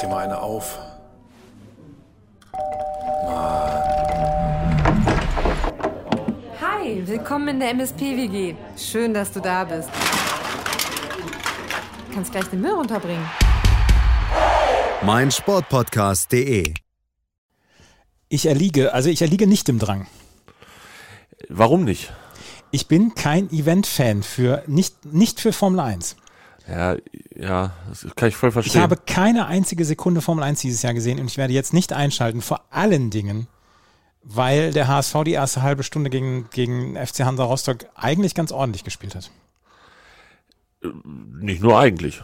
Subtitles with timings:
[0.00, 0.78] dir mal eine auf.
[6.60, 8.54] Hi, willkommen in der MSP-WG.
[8.76, 9.90] Schön, dass du da bist.
[12.08, 13.28] Du kannst gleich den Müll runterbringen.
[15.02, 16.74] mein Sportpodcast.de.
[18.28, 20.06] Ich erliege, also ich erliege nicht dem Drang.
[21.48, 22.12] Warum nicht?
[22.70, 26.16] Ich bin kein Event-Fan für, nicht, nicht für Formel 1.
[26.68, 26.96] Ja,
[27.40, 28.82] ja, das kann ich voll Ich verstehen.
[28.82, 32.42] habe keine einzige Sekunde Formel 1 dieses Jahr gesehen und ich werde jetzt nicht einschalten,
[32.42, 33.46] vor allen Dingen,
[34.22, 38.84] weil der HSV die erste halbe Stunde gegen, gegen FC Hansa Rostock eigentlich ganz ordentlich
[38.84, 39.30] gespielt hat.
[41.40, 42.22] nicht nur eigentlich.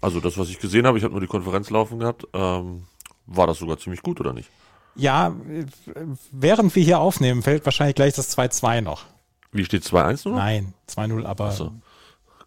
[0.00, 2.84] Also das, was ich gesehen habe, ich habe nur die Konferenz laufen gehabt, ähm,
[3.26, 4.48] war das sogar ziemlich gut, oder nicht?
[4.96, 5.66] Ja, äh,
[6.32, 9.04] während wir hier aufnehmen, fällt wahrscheinlich gleich das 2-2 noch.
[9.52, 10.38] Wie steht 2-1 nur?
[10.38, 11.72] Nein, 2-0, aber so.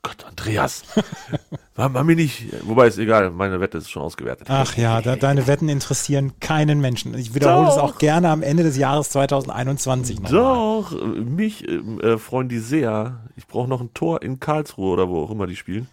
[0.04, 0.84] Gott, Andreas.
[1.76, 2.46] War mach mir nicht.
[2.68, 4.48] Wobei ist egal, meine Wette ist schon ausgewertet.
[4.50, 7.18] ach ja, da, deine Wetten interessieren keinen Menschen.
[7.18, 10.32] Ich wiederhole es auch gerne am Ende des Jahres 2021 nochmal.
[10.32, 13.22] Doch, äh, mich ähm, äh, freuen die sehr.
[13.38, 15.88] Ich brauche noch ein Tor in Karlsruhe oder wo auch immer die spielen.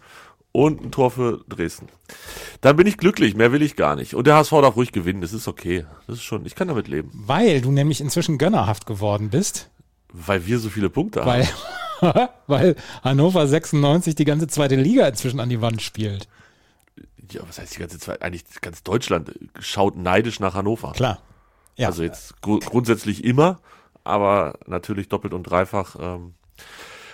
[0.51, 1.87] Und ein Tor für Dresden.
[2.59, 4.13] Dann bin ich glücklich, mehr will ich gar nicht.
[4.13, 5.85] Und der HSV darf ruhig gewinnen, das ist okay.
[6.07, 7.09] Das ist schon, ich kann damit leben.
[7.13, 9.69] Weil du nämlich inzwischen gönnerhaft geworden bist.
[10.11, 11.53] Weil wir so viele Punkte Weil, haben.
[12.47, 16.27] weil Hannover 96 die ganze zweite Liga inzwischen an die Wand spielt.
[17.31, 18.21] Ja, was heißt die ganze Zeit?
[18.21, 20.91] Eigentlich ganz Deutschland schaut neidisch nach Hannover.
[20.93, 21.21] Klar.
[21.77, 21.87] Ja.
[21.87, 23.59] Also jetzt gru grundsätzlich immer,
[24.03, 26.33] aber natürlich doppelt und dreifach, ähm,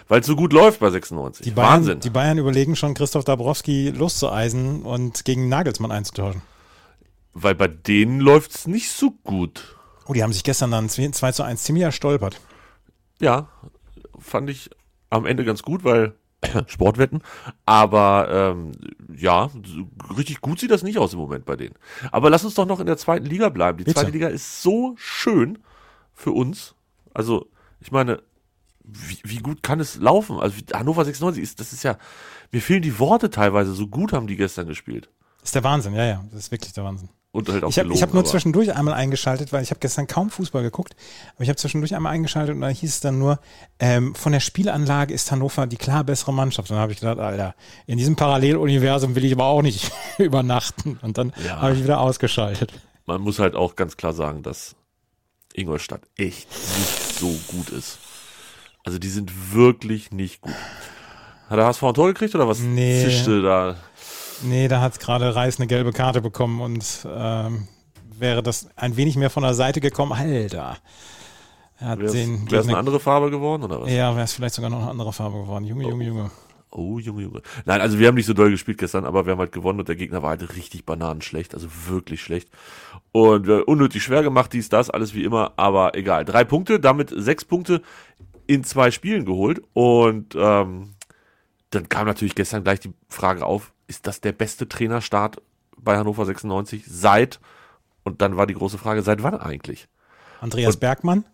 [0.08, 1.44] weil es so gut läuft bei 96.
[1.44, 2.00] die, Bayern, Wahnsinn.
[2.00, 6.42] die Bayern überlegen schon, Christoph Dabrowski loszueisen und gegen Nagelsmann einzutauschen.
[7.34, 9.76] weil bei denen läuft es nicht so gut.
[10.08, 12.40] Oh, die haben sich gestern dann 2 zu 1 ziemlich erstolpert.
[13.20, 13.50] Ja,
[14.20, 14.70] fand ich
[15.10, 16.14] am Ende ganz gut, weil
[16.68, 17.22] Sportwetten.
[17.66, 18.72] Aber ähm,
[19.16, 19.50] ja,
[20.18, 21.76] richtig gut sieht das nicht aus im Moment bei denen.
[22.12, 23.78] Aber lass uns doch noch in der zweiten Liga bleiben.
[23.78, 24.00] Die Bitte.
[24.00, 25.60] zweite Liga ist so schön
[26.14, 26.76] für uns.
[27.14, 27.48] Also,
[27.80, 28.22] ich meine,
[28.84, 30.40] wie, wie gut kann es laufen?
[30.40, 31.98] Also Hannover 96 ist, das ist ja,
[32.52, 33.74] mir fehlen die Worte teilweise.
[33.74, 35.10] So gut haben die gestern gespielt.
[35.40, 36.26] Das ist der Wahnsinn, ja, ja.
[36.32, 37.10] Das ist wirklich der Wahnsinn.
[37.38, 40.30] Und halt auch Ich habe hab nur zwischendurch einmal eingeschaltet, weil ich habe gestern kaum
[40.32, 40.96] Fußball geguckt,
[41.36, 43.40] aber ich habe zwischendurch einmal eingeschaltet und da hieß es dann nur,
[43.80, 46.70] ähm, von der Spielanlage ist Hannover die klar bessere Mannschaft.
[46.72, 47.54] Und dann habe ich gedacht, Alter,
[47.86, 50.98] in diesem Paralleluniversum will ich aber auch nicht übernachten.
[51.04, 51.62] Und dann Ja.
[51.62, 52.74] habe ich wieder ausgeschaltet.
[53.06, 54.76] man muss halt auch ganz klar sagen, dass
[55.54, 58.00] Ingolstadt echt nicht so gut ist.
[58.84, 60.54] Also die sind wirklich nicht gut.
[61.50, 63.04] Hat der HSV ein Tor gekriegt oder was Nee.
[63.06, 63.76] zischte da?
[64.44, 67.68] Nee, da hat gerade Reis eine gelbe Karte bekommen und ähm,
[68.20, 70.78] wäre das ein wenig mehr von der Seite gekommen, Alter.
[71.80, 73.92] Er hat Wäre den es eine andere Farbe geworden oder was?
[73.92, 75.66] Ja, wäre es vielleicht sogar noch eine andere Farbe geworden.
[75.66, 76.32] Junge, Junge, Junge.
[76.72, 77.42] Oh, Junge, Junge.
[77.66, 79.88] Nein, also wir haben nicht so doll gespielt gestern, aber wir haben halt gewonnen und
[79.88, 82.50] der Gegner war halt richtig bananenschlecht, also wirklich schlecht.
[83.12, 86.26] Und wir unnötig schwer gemacht, dies, das, alles wie immer, aber egal.
[86.26, 87.82] Drei Punkte, damit sechs Punkte
[88.48, 89.62] in zwei Spielen geholt.
[89.74, 90.96] Und ähm,
[91.70, 95.42] dann kam natürlich gestern gleich die Frage auf, ist das der beste Trainerstart
[95.78, 97.40] bei Hannover 96 seit,
[98.04, 99.88] und dann war die große Frage, seit wann eigentlich?
[100.42, 101.26] Andreas Und- Bergmann.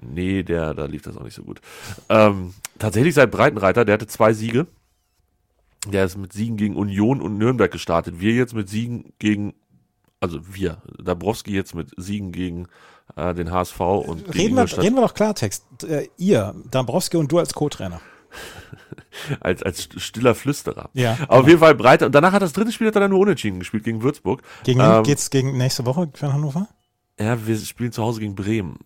[0.00, 1.60] Nee, der, da lief das auch nicht so gut.
[2.08, 4.66] Ähm, tatsächlich seit Breitenreiter, der hatte zwei Siege.
[5.86, 8.18] Der ist mit Siegen gegen Union und Nürnberg gestartet.
[8.18, 9.54] Wir jetzt mit Siegen gegen,
[10.20, 12.66] also wir, Dabrowski jetzt mit Siegen gegen
[13.16, 15.64] äh, den HSV und gegen Reden wir, Ingolstadt reden wir doch Klartext.
[15.84, 18.00] Äh, ihr, Dabrowski und du als Co-Trainer.
[19.40, 20.90] als, als stiller Flüsterer.
[20.92, 22.06] Ja, Aber auf jeden Fall Breiter.
[22.06, 24.42] Und danach hat das dritte Spiel hat er dann nur unentschieden gespielt gegen Würzburg.
[24.64, 26.68] Gegen Ähm, geht's gegen nächste Woche für Hannover?
[27.18, 28.78] Ja, wir spielen zu Hause gegen Bremen.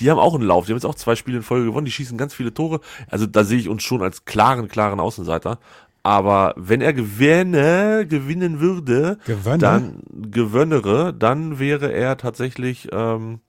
[0.00, 0.64] Die haben auch einen Lauf.
[0.64, 1.84] Die haben jetzt auch zwei Spiele in Folge gewonnen.
[1.84, 2.80] Die schießen ganz viele Tore.
[3.08, 5.58] Also da sehe ich uns schon als klaren, klaren Außenseiter.
[6.02, 9.58] Aber wenn er gewinne, gewinnen würde, Gewönne?
[9.58, 13.40] dann gewönnere, dann wäre er tatsächlich ähm,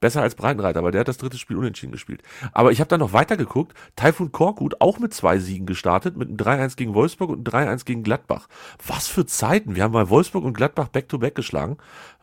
[0.00, 2.22] besser als Breitenreiter, weil der hat das dritte Spiel unentschieden gespielt.
[2.52, 3.74] Aber ich habe dann noch weiter geguckt.
[3.96, 7.84] Taifun Korkut auch mit zwei Siegen gestartet, mit einem 3-1 gegen Wolfsburg und einem 3-1
[7.84, 8.48] gegen Gladbach.
[8.86, 9.76] Was für Zeiten.
[9.76, 11.78] Wir haben mal Wolfsburg und Gladbach back-to-back geschlagen.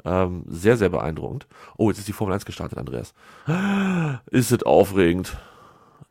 [0.06, 1.48] Ähm, sehr, sehr beeindruckend.
[1.78, 3.14] Oh, jetzt ist die Formel 1 gestartet, Andreas.
[4.32, 5.38] Ist es aufregend?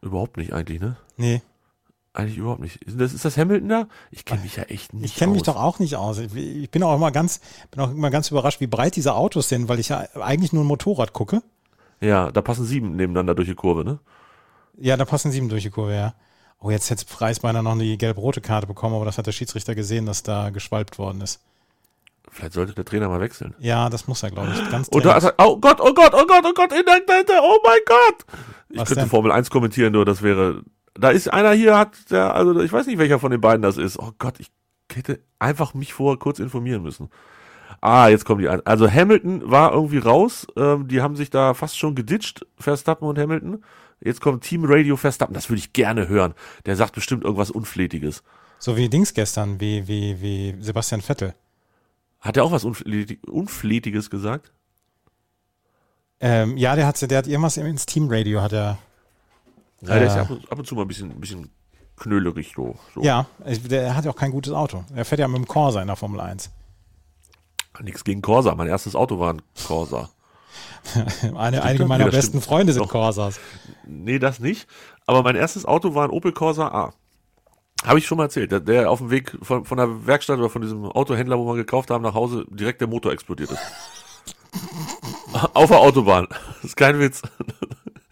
[0.01, 0.97] Überhaupt nicht eigentlich, ne?
[1.17, 1.43] Nee,
[2.15, 2.83] Eigentlich überhaupt nicht.
[2.83, 3.89] Ist das, ist das Hamilton da?
[4.11, 6.19] Ich kenne mich ja echt nicht ich kenne mich doch auch nicht aus.
[6.19, 9.69] Ich, bin auch immer ganz, bin auch immer ganz überrascht, wie breit diese Autos sind,
[9.69, 11.43] weil ich ja eigentlich nur ein Motorrad gucke.
[12.01, 13.99] Ja, da passen sieben nebeneinander durch die Kurve, ne?
[14.77, 16.15] Ja, da passen sieben durch die Kurve, ja.
[16.59, 19.75] Oh, jetzt hätte Preis beinahe noch eine gelb-rote Karte bekommen, aber das hat der Schiedsrichter
[19.75, 21.41] gesehen, dass da geschwalbt worden ist.
[22.31, 23.55] Vielleicht sollte der Trainer mal wechseln.
[23.59, 24.71] Ja, das muss er, glaube ich.
[24.71, 27.59] Ganz Und da er, oh Gott, oh Gott, oh Gott, oh Gott, in der oh
[27.65, 28.27] mein Gott.
[28.69, 29.11] Ich Was könnte denn?
[29.11, 30.63] Formel 1 kommentieren, nur das wäre,
[30.95, 33.77] da ist einer hier, hat der, also ich weiß nicht, welcher von den beiden das
[33.77, 33.99] ist.
[33.99, 34.51] Oh Gott, ich
[34.93, 37.09] hätte einfach mich vorher kurz informieren müssen.
[37.81, 38.63] Ah, jetzt kommen die an.
[38.65, 40.47] Also Hamilton war irgendwie raus.
[40.57, 43.65] Ähm, die haben sich da fast schon geditcht, Verstappen und Hamilton.
[44.01, 45.35] Jetzt kommt Team Radio Verstappen.
[45.35, 46.35] Das würde ich gerne hören.
[46.67, 48.23] Der sagt bestimmt irgendwas Unflätiges.
[48.59, 51.35] So wie Dings gestern, wie, wie, wie Sebastian Vettel.
[52.21, 54.53] Hat er auch was Unflätig Unflätiges gesagt?
[56.21, 58.79] Ähm, ja, der hat, der hat irgendwas ins Teamradio, hat er.
[59.83, 61.51] Ja, der ist ja ab und, ab und zu mal ein bisschen, ein bisschen
[61.97, 62.77] knölerig so.
[63.01, 64.85] Ja, der hat ja auch kein gutes Auto.
[64.95, 66.51] Er fährt ja mit dem Corsa in der Formel 1.
[67.81, 68.55] Nichts gegen Corsa.
[68.55, 70.11] Mein erstes Auto war ein Corsa.
[71.37, 72.45] Eine, einige meiner Nee, besten stimmt.
[72.45, 72.91] Freunde sind Doch.
[72.91, 73.41] Corsas.
[73.87, 74.67] Nee, das nicht.
[75.07, 76.93] Aber mein erstes Auto war ein Opel Corsa A.
[77.85, 78.53] Habe ich schon mal erzählt.
[78.53, 81.57] Der, der auf dem Weg von, von der Werkstatt oder von diesem Autohändler, wo wir
[81.57, 83.61] gekauft haben, nach Hause direkt der Motor explodiert ist.
[85.55, 86.27] auf der Autobahn.
[86.29, 87.23] Das ist kein Witz.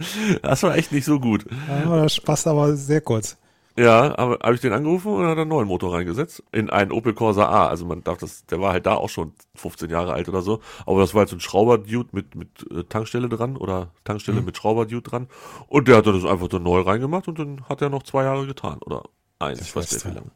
[0.42, 1.44] Das war echt nicht so gut.
[1.68, 3.36] Ja, das passt aber sehr kurz.
[3.76, 7.14] Ja, aber habe ich den angerufen und hat einen neuen Motor reingesetzt in einen Opel
[7.14, 7.68] Corsa A.
[7.68, 10.60] Also man darf das, der war halt da auch schon 15 Jahre alt oder so.
[10.86, 15.08] Aber das war so ein Schrauberdude mit mit äh, Tankstelle dran oder Tankstelle mit Schrauberdude
[15.08, 15.28] dran.
[15.68, 18.46] Und der hat das einfach dann neu reingemacht und dann hat er noch zwei Jahre
[18.46, 19.04] getan oder
[19.38, 20.30] eins, ich weiß nicht wie lange.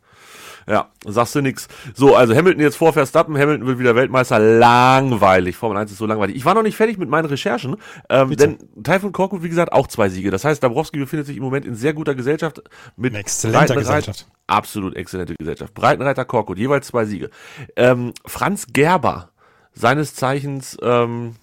[0.66, 1.68] Ja, sagst du nix.
[1.94, 4.38] So, also Hamilton jetzt vor Verstappen, Hamilton wird wieder Weltmeister.
[4.38, 5.56] Langweilig.
[5.56, 6.36] Formel 1 ist so langweilig.
[6.36, 7.76] Ich war noch nicht fertig mit meinen Recherchen,
[8.08, 8.56] ähm, Bitte.
[8.56, 10.30] denn Taifun Korkut, wie gesagt, auch zwei Siege.
[10.30, 12.62] Das heißt, Dabrowski befindet sich im Moment in sehr guter Gesellschaft
[12.96, 14.26] mit exzellenter Gesellschaft.
[14.46, 15.74] Absolut exzellente Gesellschaft.
[15.74, 17.30] Breitenreiter Korkut, jeweils zwei Siege.
[17.76, 19.30] Ähm, Franz Gerber,
[19.72, 21.36] seines Zeichens ähm,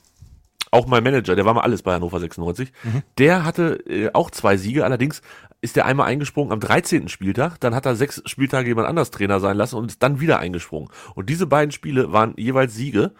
[0.72, 2.72] auch mein Manager, der war mal alles bei Hannover 96,
[3.18, 5.22] der hatte äh, auch zwei Siege, allerdings
[5.62, 7.08] ist der einmal eingesprungen am 13.
[7.08, 10.40] Spieltag, dann hat er sechs Spieltage jemand anders Trainer sein lassen und ist dann wieder
[10.40, 10.90] eingesprungen.
[11.16, 13.12] Und diese beiden Spiele waren jeweils Siege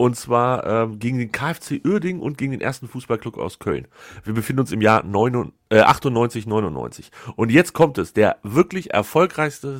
[0.00, 3.86] und zwar ähm, gegen den KfC Uerdingen und gegen den ersten Fußballclub aus Köln.
[4.24, 7.10] Wir befinden uns im Jahr 99, äh, 98, 99.
[7.36, 9.78] Und jetzt kommt es, der wirklich erfolgreichste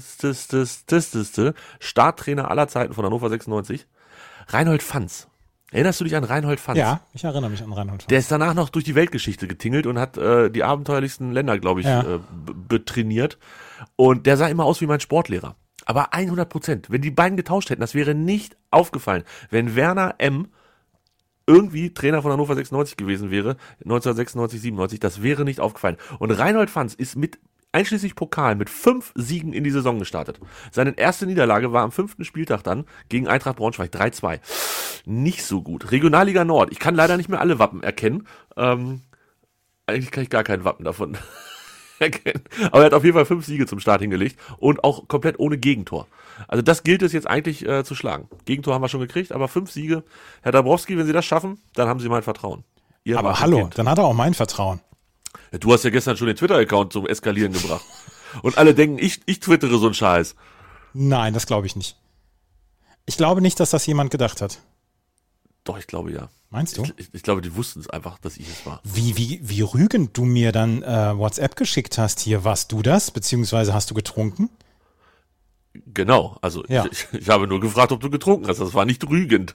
[1.78, 3.86] Starttrainer aller Zeiten von Hannover 96,
[4.48, 5.29] Reinhold Fanz.
[5.72, 6.78] Erinnerst du dich an Reinhold Fanz?
[6.78, 8.10] Ja, ich erinnere mich an Reinhold.
[8.10, 11.80] Der ist danach noch durch die Weltgeschichte getingelt und hat äh, die abenteuerlichsten Länder, glaube
[11.80, 12.16] ich, Ja.
[12.16, 12.18] äh,
[12.68, 13.38] betrainiert.
[13.96, 15.54] Und der sah immer aus wie mein Sportlehrer.
[15.86, 16.90] Aber 100 Prozent.
[16.90, 19.22] Wenn die beiden getauscht hätten, das wäre nicht aufgefallen.
[19.50, 20.48] Wenn Werner M.
[21.46, 25.96] irgendwie Trainer von Hannover 96 gewesen wäre, 1996, 97, das wäre nicht aufgefallen.
[26.18, 27.38] Und Reinhold Fanz ist mit
[27.72, 30.40] einschließlich Pokal mit fünf Siegen in die Saison gestartet.
[30.72, 34.40] Seine erste Niederlage war am fünften Spieltag dann gegen Eintracht Braunschweig 3-2
[35.06, 35.92] nicht so gut.
[35.92, 36.72] Regionalliga Nord.
[36.72, 38.26] Ich kann leider nicht mehr alle Wappen erkennen.
[38.56, 39.02] Ähm,
[39.86, 41.16] eigentlich kann ich gar kein Wappen davon
[41.98, 42.44] erkennen.
[42.66, 45.58] Aber er hat auf jeden Fall fünf Siege zum Start hingelegt und auch komplett ohne
[45.58, 46.06] Gegentor.
[46.48, 48.28] Also das gilt es jetzt eigentlich äh, zu schlagen.
[48.44, 50.04] Gegentor haben wir schon gekriegt, aber fünf Siege.
[50.42, 52.64] Herr Dabrowski, wenn Sie das schaffen, dann haben Sie mein Vertrauen.
[53.04, 53.78] Ihr Aber hallo, Kind.
[53.78, 54.80] dann hat er auch mein Vertrauen.
[55.52, 57.84] Ja, Du hast ja gestern schon den Twitter-Account zum Eskalieren gebracht.
[58.42, 60.34] Und alle denken, ich, ich twittere so einen Scheiß.
[60.92, 61.96] Nein, das glaube ich nicht.
[63.06, 64.60] Ich glaube nicht, dass das jemand gedacht hat.
[65.64, 66.30] Doch, ich glaube ja.
[66.50, 66.84] Meinst du?
[66.96, 68.80] Ich, ich glaube, die wussten es einfach, dass ich es war.
[68.82, 73.10] Wie, wie, wie rügend du mir dann äh, WhatsApp geschickt hast hier, warst du das?
[73.12, 74.50] Beziehungsweise hast du getrunken?
[75.92, 76.84] Genau, also Ja.
[76.90, 78.60] ich, ich habe nur gefragt, ob du getrunken hast.
[78.60, 79.54] Das war nicht rügend.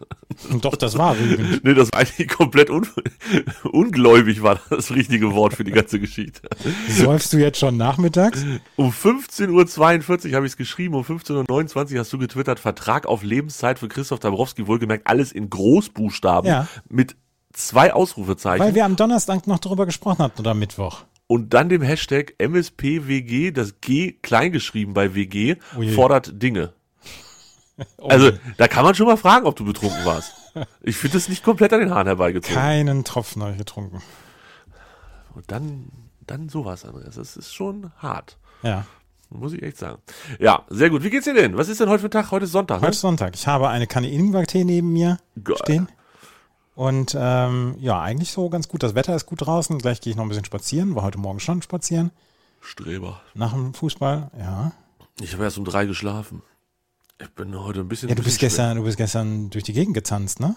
[0.62, 1.64] Doch, das war rügend.
[1.64, 2.88] Nee, das war eigentlich komplett un
[3.72, 6.42] ungläubig, war das richtige Wort für die ganze Geschichte.
[6.90, 8.46] Säufst du jetzt schon nachmittags?
[8.76, 13.24] Um 15.42 Uhr habe ich es geschrieben, um 15.29 Uhr hast du getwittert, Vertrag auf
[13.24, 16.68] Lebenszeit für Christoph Dabrowski, wohlgemerkt alles in Großbuchstaben Ja.
[16.90, 17.16] mit
[17.54, 21.04] zwei Ausrufezeichen Weil wir am Donnerstag noch darüber gesprochen hatten oder am Mittwoch.
[21.28, 25.90] Und dann dem Hashtag MSPWG, das G kleingeschrieben bei WG, Ui.
[25.92, 26.74] fordert Dinge.
[27.98, 30.32] Oh, Also, da kann man schon mal fragen, ob du betrunken warst.
[30.82, 32.56] Ich finde das nicht komplett an den Haaren herbeigezogen.
[32.56, 34.02] keinen Tropfen habe ich getrunken.
[35.34, 35.90] Und dann,
[36.26, 37.16] dann sowas, Andreas.
[37.16, 38.38] Das ist schon hart.
[38.64, 38.86] Ja.
[39.30, 40.02] Muss ich echt sagen.
[40.40, 41.04] Ja, sehr gut.
[41.04, 41.58] Wie geht's dir denn?
[41.58, 42.32] Was ist denn heute für ein Tag?
[42.32, 42.92] Heute ist Sonntag, Heute ne?
[42.92, 43.36] ist Sonntag.
[43.36, 45.58] Ich habe eine Kanne Ingwertee neben mir Geil.
[45.62, 45.90] stehen.
[46.76, 48.84] Und ähm, ja, eigentlich so ganz gut.
[48.84, 49.80] Das Wetter ist gut draußen.
[49.80, 50.94] Gleich gehe ich noch ein bisschen spazieren.
[50.96, 52.12] War heute Morgen schon spazieren.
[52.60, 53.22] Streber.
[53.34, 54.30] Nach dem Fußball.
[54.38, 54.74] Ja.
[55.22, 56.42] Ich habe erst um drei geschlafen.
[57.22, 58.10] Ich bin heute ein bisschen.
[58.10, 60.56] Ja, du bist bisschen gestern, du bist gestern durch die Gegend getanzt, ne?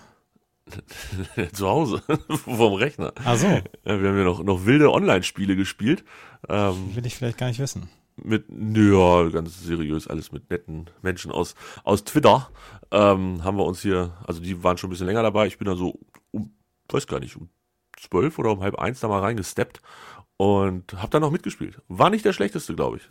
[1.53, 3.13] zu Hause vorm Rechner.
[3.25, 3.47] Ach so.
[3.47, 6.05] Wir haben ja noch, noch wilde Online-Spiele gespielt.
[6.49, 7.89] Ähm, Will ich vielleicht gar nicht wissen.
[8.25, 12.51] Mit, ja, ganz seriös, alles mit netten Menschen aus, aus Twitter.
[12.91, 15.47] Ähm, haben wir uns hier, also die waren schon ein bisschen länger dabei.
[15.47, 15.99] Ich bin da so
[16.31, 16.51] um,
[16.91, 17.49] weiß gar nicht, um
[17.99, 19.81] zwölf oder um halb eins da mal reingesteppt
[20.37, 21.81] und habe dann noch mitgespielt.
[21.89, 23.09] War nicht der schlechteste, glaube ich.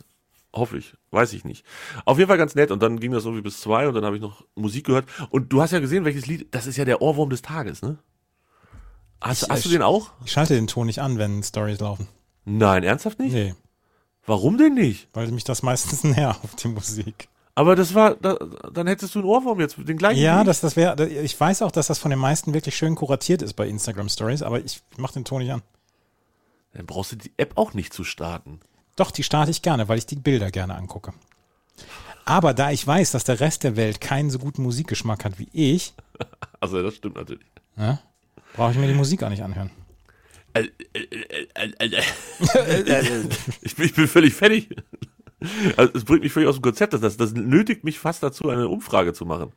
[0.54, 1.64] Hoffe ich, weiß ich nicht.
[2.06, 4.16] Auf jeden Fall ganz nett und dann ging das irgendwie bis zwei und dann habe
[4.16, 5.04] ich noch Musik gehört.
[5.30, 7.98] Und du hast ja gesehen, welches Lied, das ist ja der Ohrwurm des Tages, ne?
[9.20, 10.12] Hast, Ich- hast du den auch?
[10.24, 12.08] Ich schalte den Ton nicht an, wenn Stories laufen.
[12.44, 13.32] Nein, ernsthaft nicht?
[13.34, 13.54] Nee,
[14.28, 15.08] Warum denn nicht?
[15.12, 17.28] weil mich das meistens nervt, die Musik.
[17.54, 18.34] Aber das war, da,
[18.72, 20.20] dann hättest du einen Ohrwurm jetzt, den gleichen.
[20.20, 23.42] Ja, das, das wäre, ich weiß auch, dass das von den meisten wirklich schön kuratiert
[23.42, 25.62] ist bei Instagram Stories, aber ich mach den Ton nicht an.
[26.74, 28.60] Dann brauchst du die App auch nicht zu starten.
[28.94, 31.12] Doch, die starte ich gerne, weil ich die Bilder gerne angucke.
[32.24, 35.48] Aber da ich weiß, dass der Rest der Welt keinen so guten Musikgeschmack hat wie
[35.52, 35.94] ich,
[36.60, 37.46] Also das stimmt natürlich.
[37.76, 37.98] ja,
[38.54, 39.70] brauche ich mir die Musik auch nicht anhören.
[43.62, 44.68] Ich, bin, ich bin völlig fertig.
[45.76, 46.92] Also es bringt mich völlig aus dem Konzept.
[46.92, 49.52] Das, das nötigt mich fast dazu, eine Umfrage zu machen.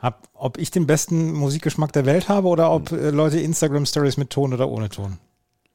[0.00, 4.16] Hab, ob ich den besten Musikgeschmack der Welt habe oder ob äh, Leute Instagram Stories
[4.16, 5.18] mit Ton oder ohne Ton.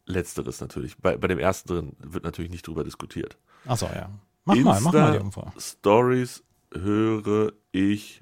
[0.06, 0.98] Letzteres natürlich.
[0.98, 3.38] Bei, bei dem ersten drin wird natürlich nicht drüber diskutiert.
[3.66, 4.10] Achso, ja.
[4.44, 5.52] Mach mal, mach mal die Umfrage.
[5.60, 8.22] Stories höre ich,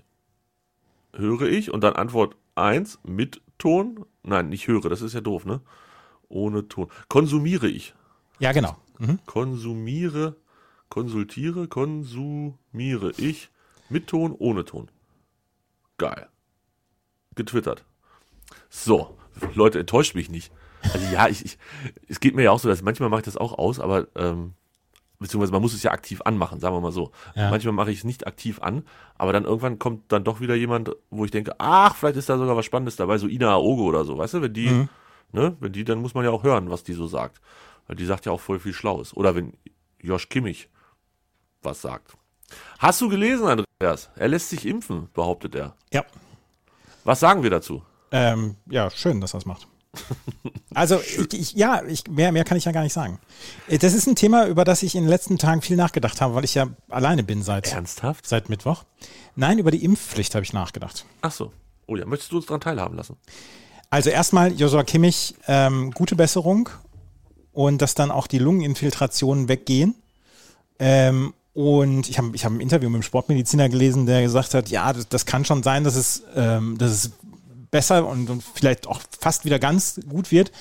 [1.13, 4.05] höre ich und dann Antwort 1 mit Ton.
[4.23, 5.61] Nein, nicht höre, das ist ja doof, ne?
[6.27, 6.87] Ohne Ton.
[7.07, 7.93] Konsumiere ich.
[8.39, 8.75] Ja, genau.
[8.99, 9.19] Mhm.
[9.25, 10.35] Konsumiere,
[10.89, 13.49] konsultiere, konsumiere ich
[13.89, 14.89] mit Ton, ohne Ton.
[15.97, 16.27] Geil.
[17.35, 17.83] Getwittert.
[18.69, 19.17] So,
[19.53, 20.51] Leute, enttäuscht mich nicht.
[20.93, 21.57] Also ja, ich, ich,
[22.07, 24.53] es geht mir ja auch so, dass manchmal mache ich das auch aus, aber ähm,
[25.19, 27.11] beziehungsweise man muss es ja aktiv anmachen, sagen wir mal so.
[27.35, 27.49] Ja.
[27.49, 28.83] Manchmal mache ich es nicht aktiv an,
[29.17, 32.37] aber dann irgendwann kommt dann doch wieder jemand, wo ich denke, ach, vielleicht ist da
[32.37, 34.89] sogar was Spannendes dabei, so Ina Aogo oder so, weißt du, wenn die, Mhm.
[35.31, 37.41] Ne, wenn die, dann muss man ja auch hören, was die so sagt.
[37.87, 39.15] Weil die sagt ja auch voll viel Schlaues.
[39.15, 39.53] Oder wenn
[40.01, 40.69] Josh Kimmich
[41.61, 42.13] was sagt.
[42.79, 44.09] Hast du gelesen, Andreas?
[44.15, 45.75] Er lässt sich impfen, behauptet er.
[45.91, 46.03] Ja.
[47.03, 47.83] Was sagen wir dazu?
[48.11, 49.67] Ähm, ja, schön, dass er es macht.
[50.73, 53.19] Also, ich, ich, ja, ich, mehr, mehr kann ich ja gar nicht sagen.
[53.67, 56.35] Äh, Das ist ein Thema, über das ich in den letzten Tagen viel nachgedacht habe,
[56.35, 58.27] weil ich ja alleine bin seit, Ernsthaft?
[58.27, 58.83] seit Mittwoch.
[59.35, 61.05] Nein, über die Impfpflicht habe ich nachgedacht.
[61.21, 61.51] Ach so.
[61.87, 63.17] Oh ja, möchtest du uns daran teilhaben lassen?
[63.89, 66.69] Also erstmal Josua Kimmich, ähm, gute Besserung
[67.53, 69.95] und dass dann auch die Lungeninfiltrationen weggehen.
[70.79, 74.69] Ähm, und ich habe ich hab ein Interview mit einem Sportmediziner gelesen, der gesagt hat,
[74.69, 77.11] ja, das, das kann schon sein, dass es, ähm, dass es
[77.71, 80.51] besser und, und vielleicht auch fast wieder ganz gut wird.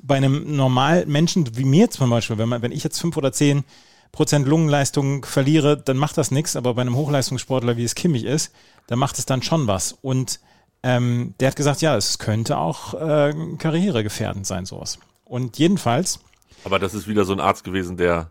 [0.00, 3.32] Bei einem normalen Menschen wie mir zum Beispiel, wenn, man, wenn ich jetzt fünf oder
[3.32, 3.64] zehn
[4.12, 6.56] Prozent Lungenleistung verliere, dann macht das nichts.
[6.56, 8.52] Aber bei einem Hochleistungssportler, wie es Kimmich ist,
[8.86, 9.96] dann macht es dann schon was.
[10.00, 10.40] Und
[10.82, 14.98] ähm, der hat gesagt, ja, es könnte auch äh, karrieregefährdend sein, sowas.
[15.24, 16.20] Und jedenfalls,
[16.64, 18.30] Aber das ist wieder so ein Arzt gewesen, der,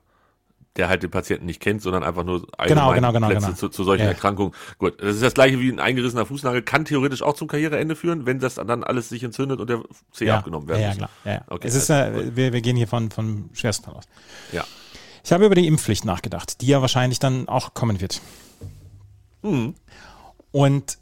[0.78, 3.58] der halt den Patienten nicht kennt, sondern einfach nur Genau, allgemein genau, genau, Plätze genau.
[3.58, 4.10] Zu, zu solchen Ja.
[4.10, 4.54] Erkrankungen.
[4.78, 8.26] Gut, das ist das gleiche wie ein eingerissener Fußnagel, kann theoretisch auch zum Karriereende führen,
[8.26, 10.98] wenn das dann alles sich entzündet und der Zeh ja, abgenommen ja, werden ja, muss.
[10.98, 11.10] klar.
[11.26, 11.42] Ja, ja.
[11.48, 14.06] Okay, es ist, also, äh, wir, wir gehen hier von, von Schwersten aus.
[14.52, 14.64] Ja.
[15.24, 18.22] Ich habe über die Impfpflicht nachgedacht, die ja wahrscheinlich dann auch kommen wird.
[19.42, 19.76] Mhm.
[20.52, 20.98] Und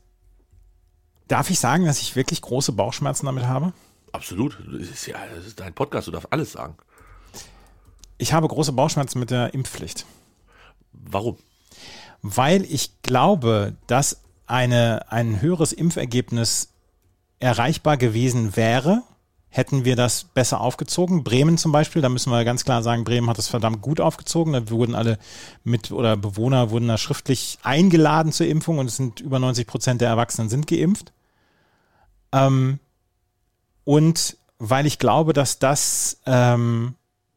[1.28, 3.74] darf ich sagen, dass ich wirklich große Bauchschmerzen damit habe?
[4.12, 4.58] Absolut.
[4.72, 6.76] Das ist ja, das ist dein Podcast, du darfst alles sagen.
[8.18, 10.06] Ich habe große Bauchschmerzen mit der Impfpflicht.
[10.94, 11.38] Warum?
[12.28, 16.70] weil ich glaube, dass eine, ein höheres Impfergebnis
[17.40, 19.04] erreichbar gewesen wäre,
[19.56, 21.24] hätten wir das besser aufgezogen.
[21.24, 24.52] Bremen zum Beispiel, da müssen wir ganz klar sagen, Bremen hat das verdammt gut aufgezogen.
[24.52, 25.18] Da wurden alle
[25.64, 30.02] mit oder Bewohner wurden da schriftlich eingeladen zur Impfung und es sind über 90 Prozent
[30.02, 31.14] der Erwachsenen sind geimpft.
[32.34, 32.80] Ähm,
[33.86, 36.96] und weil ich glaube, dass das ähm,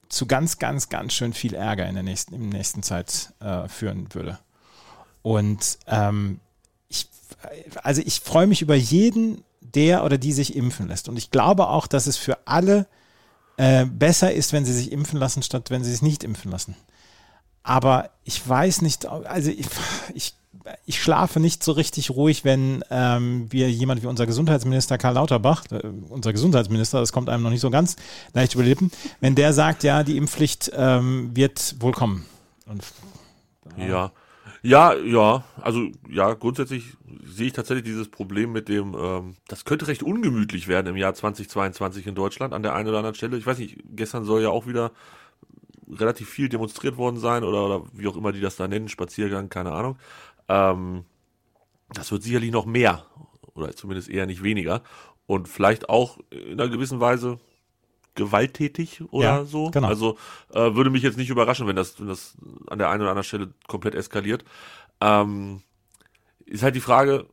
[0.09, 3.69] zu ganz, ganz, ganz schön viel Ärger in der nächsten, in der nächsten Zeit äh,
[3.69, 4.41] führen würde.
[5.23, 6.41] Und ähm,
[6.89, 7.09] ich,
[7.85, 9.45] also ich freue mich über jeden,
[9.75, 11.09] der oder die sich impfen lässt.
[11.09, 12.87] Und ich glaube auch, dass es für alle
[13.57, 16.77] äh, besser ist, wenn sie sich impfen lassen, statt wenn sie sich nicht impfen lassen.
[17.63, 19.67] Aber ich weiß nicht, also ich,
[20.15, 20.35] ich,
[20.87, 25.65] ich schlafe nicht so richtig ruhig, wenn ähm, wir jemand wie unser Gesundheitsminister Karl Lauterbach,
[25.71, 27.97] äh, unser Gesundheitsminister, das kommt einem noch nicht so ganz
[28.33, 32.25] leicht über die Lippen, wenn der sagt, ja, die Impfpflicht ähm, wird wohl kommen.
[32.67, 32.85] Und
[33.77, 34.13] Ja.
[34.63, 39.87] Ja, ja, also ja, grundsätzlich sehe ich tatsächlich dieses Problem mit dem, ähm, das könnte
[39.87, 43.37] recht ungemütlich werden im Jahr 2022 in Deutschland an der einen oder anderen Stelle.
[43.37, 44.93] Ich weiß nicht, gestern soll ja auch wieder
[45.89, 49.49] relativ viel demonstriert worden sein oder, oder wie auch immer die das da nennen, Spaziergang,
[49.49, 49.97] keine Ahnung.
[50.49, 51.05] Ähm,
[51.91, 53.07] das wird sicherlich noch mehr
[53.55, 54.83] oder zumindest eher nicht weniger
[55.27, 57.39] und vielleicht auch in einer gewissen Weise
[58.19, 59.71] gewalttätig oder Ja, so.
[59.71, 59.89] genau.
[59.89, 60.19] Also
[60.53, 62.37] äh, würde mich jetzt nicht überraschen, wenn das, wenn das
[62.69, 64.45] an der einen oder anderen Stelle komplett eskaliert.
[65.01, 65.63] Ähm,
[66.47, 67.27] ist halt die Frage,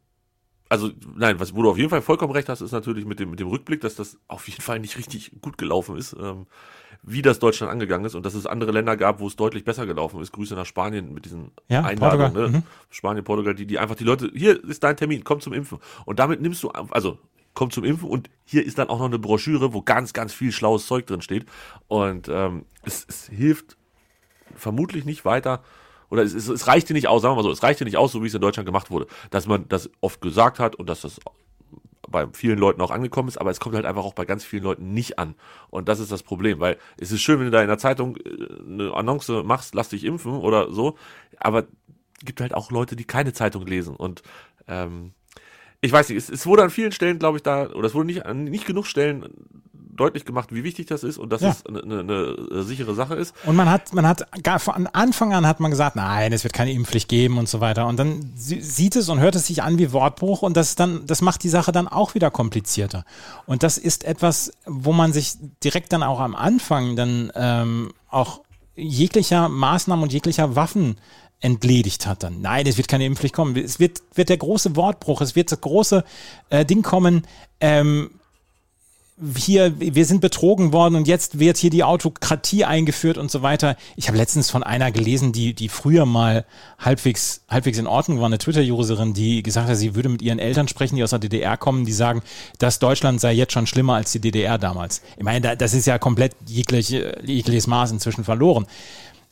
[0.70, 3.30] also nein, was wo du auf jeden Fall vollkommen recht hast, ist natürlich mit dem
[3.32, 6.48] mit dem Rückblick, dass das auf jeden Fall nicht richtig gut gelaufen ist, ähm,
[7.04, 9.86] wie das Deutschland angegangen ist und dass es andere Länder gab, wo es deutlich besser
[9.86, 10.32] gelaufen ist.
[10.32, 12.58] Grüße nach Spanien mit diesen Ja, Einladungen, Portugal, ne?
[12.60, 12.64] mhm.
[12.90, 16.20] Spanien, Portugal, die die einfach die Leute, hier ist dein Termin, komm zum Impfen und
[16.20, 17.20] damit nimmst du also
[17.56, 20.52] komm zum Impfen und hier ist dann auch noch eine Broschüre, wo ganz ganz viel
[20.52, 21.46] schlaues Zeug drin steht
[21.88, 23.78] und ähm, es, es hilft
[24.56, 25.64] vermutlich nicht weiter
[26.10, 28.12] Oder es, es, es reichte nicht aus, sagen wir mal so, es reichte nicht aus,
[28.12, 31.02] so wie es in Deutschland gemacht wurde, dass man das oft gesagt hat und dass
[31.02, 31.20] das
[32.08, 34.64] bei vielen Leuten auch angekommen ist, aber es kommt halt einfach auch bei ganz vielen
[34.64, 35.36] Leuten nicht an.
[35.70, 38.18] Und das ist das Problem, weil es ist schön, wenn du da in der Zeitung
[38.18, 38.30] äh,
[38.64, 40.96] eine Annonce machst, lass dich impfen oder so,
[41.40, 41.66] aber
[42.24, 44.22] gibt halt auch Leute, die keine Zeitung lesen und
[44.68, 45.14] ähm,
[45.86, 48.08] ich weiß nicht, es, es wurde an vielen Stellen, glaube ich, da, oder es wurde
[48.08, 49.26] nicht an nicht genug Stellen
[49.96, 51.52] deutlich gemacht, wie wichtig das ist und dass Ja.
[51.52, 53.34] es eine, eine, eine sichere Sache ist.
[53.46, 56.52] Und man hat, man hat gar von Anfang an hat man gesagt, nein, es wird
[56.54, 57.88] keine Impfpflicht geben und so weiter.
[57.88, 61.06] Und dann sie- sieht es und hört es sich an wie Wortbruch und das dann,
[61.06, 63.06] das macht die Sache dann auch wieder komplizierter.
[63.46, 68.42] Und das ist etwas, wo man sich direkt dann auch am Anfang dann ähm, auch
[68.76, 70.98] jeglicher Maßnahmen und jeglicher Waffen
[71.46, 72.42] entledigt hat dann.
[72.42, 73.56] Nein, es wird keine Impfpflicht kommen.
[73.56, 76.04] Es wird, wird der große Wortbruch, es wird das große
[76.50, 77.26] äh, Ding kommen,
[77.62, 78.10] ähm,
[79.38, 83.78] hier, wir sind betrogen worden und jetzt wird hier die Autokratie eingeführt und so weiter.
[83.96, 86.44] Ich habe letztens von einer gelesen, die, die früher mal
[86.80, 90.68] halbwegs, halbwegs in Ordnung war, eine Twitter-Userin, die gesagt hat, sie würde mit ihren Eltern
[90.68, 92.24] sprechen, die aus der DDR kommen, die sagen,
[92.60, 95.02] dass Deutschland sei jetzt schon schlimmer als die DDR damals.
[95.16, 98.66] Ich meine, da- das ist ja komplett jegliche, jegliches Maß inzwischen verloren.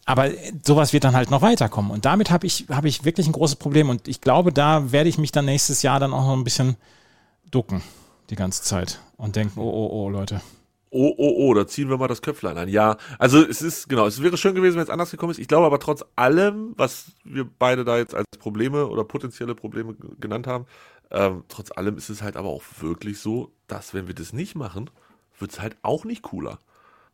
[0.05, 0.29] Aber
[0.65, 1.91] sowas wird dann halt noch weiterkommen.
[1.91, 3.89] Und damit habe ich, habe ich wirklich ein großes Problem.
[3.89, 6.75] Und ich glaube, da werde ich mich dann nächstes Jahr dann auch noch ein bisschen
[7.51, 7.81] ducken
[8.29, 10.41] die ganze Zeit und denken, oh, oh, oh, Leute.
[10.89, 12.69] Oh, oh, oh, da ziehen wir mal das Köpflein an.
[12.69, 15.39] Ja, also es ist, genau, es wäre schön gewesen, wenn es anders gekommen ist.
[15.39, 19.95] Ich glaube aber trotz allem, was wir beide da jetzt als Probleme oder potenzielle Probleme
[20.19, 20.65] genannt haben,
[21.09, 24.55] ähm, trotz allem ist es halt aber auch wirklich so, dass wenn wir das nicht
[24.55, 24.89] machen,
[25.39, 26.59] wird es halt auch nicht cooler.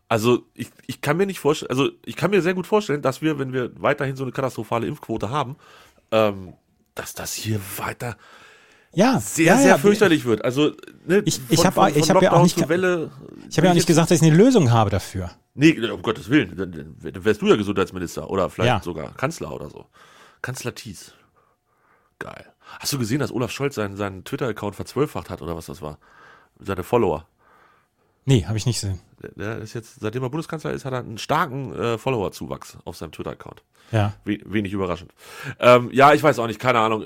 [0.10, 3.22] Also ich, ich kann mir nicht vorstellen, also ich kann mir sehr gut vorstellen, dass
[3.22, 5.56] wir, wenn wir weiterhin so eine katastrophale Impfquote haben,
[6.12, 6.54] ähm,
[6.96, 8.18] dass das hier weiter
[8.92, 10.44] Ja, sehr, ja, sehr ja, fürchterlich wird.
[10.44, 10.72] Also
[11.06, 13.12] ne, Ich- ich hab auch- ich von hab ja auch nicht Welle.
[13.48, 15.30] Ich habe ja auch nicht gesagt, dass ich eine Lösung habe dafür.
[15.54, 16.58] Nee, um Gottes Willen.
[16.58, 18.82] Dann wärst du ja Gesundheitsminister oder vielleicht Ja.
[18.82, 19.86] sogar Kanzler oder so.
[20.42, 21.13] Kanzler Thies.
[22.17, 22.45] Geil.
[22.80, 26.00] Hast du gesehen, dass Olaf Scholz seinen, seinen Twitter-Account verzwölffacht hat oder was das war?
[26.60, 27.28] Seine Follower.
[28.26, 29.00] Nee, habe ich nicht gesehen.
[29.21, 32.95] Der, der ist jetzt, seitdem er Bundeskanzler ist, hat er einen starken äh, Follower-Zuwachs auf
[32.95, 33.63] seinem Twitter-Account.
[33.91, 34.13] Ja.
[34.23, 35.13] We wenig überraschend.
[35.60, 37.05] Ähm, ja, ich weiß auch nicht, keine Ahnung.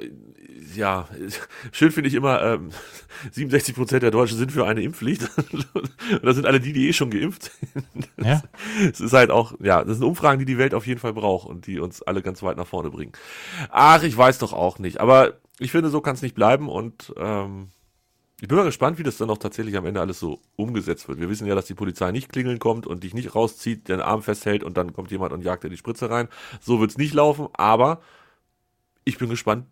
[0.76, 1.08] Ja,
[1.72, 2.70] schön finde ich immer, ähm,
[3.32, 5.30] 67 Prozent der Deutschen sind für eine Impfpflicht.
[5.74, 8.10] Und das sind alle die, die eh schon geimpft sind.
[8.24, 8.42] Ja.
[8.90, 11.48] Es ist halt auch, ja, das sind Umfragen, die die Welt auf jeden Fall braucht
[11.48, 13.14] und die uns alle ganz weit nach vorne bringen.
[13.70, 15.00] Ach, ich weiß doch auch nicht.
[15.00, 17.70] Aber ich finde, so kann es nicht bleiben und ähm,
[18.42, 21.20] ich bin mal gespannt, wie das dann auch tatsächlich am Ende alles so umgesetzt wird.
[21.20, 24.22] Wir wissen ja, dass die Polizei nicht klingeln kommt und dich nicht rauszieht, den Arm
[24.22, 26.28] festhält und dann kommt jemand und jagt dir die Spritze rein.
[26.60, 28.02] So wird's nicht laufen, aber
[29.06, 29.68] ich bin gespannt,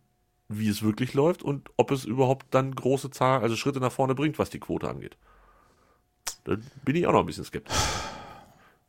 [0.48, 4.16] wie es wirklich läuft und ob es überhaupt dann große Zahl, also Schritte nach vorne
[4.16, 5.18] bringt, was die Quote angeht.
[6.44, 7.76] Da bin ich auch noch ein bisschen skeptisch.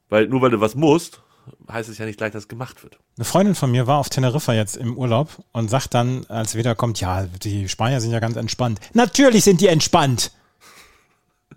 [0.09, 1.22] Weil nur weil du was musst,
[1.71, 2.99] heißt es ja nicht gleich, dass es gemacht wird.
[3.17, 6.59] Eine Freundin von mir war auf Teneriffa jetzt im Urlaub und sagt dann, als sie
[6.59, 8.81] wiederkommt, ja, die Spanier sind ja ganz entspannt.
[8.95, 10.33] Natürlich sind die entspannt.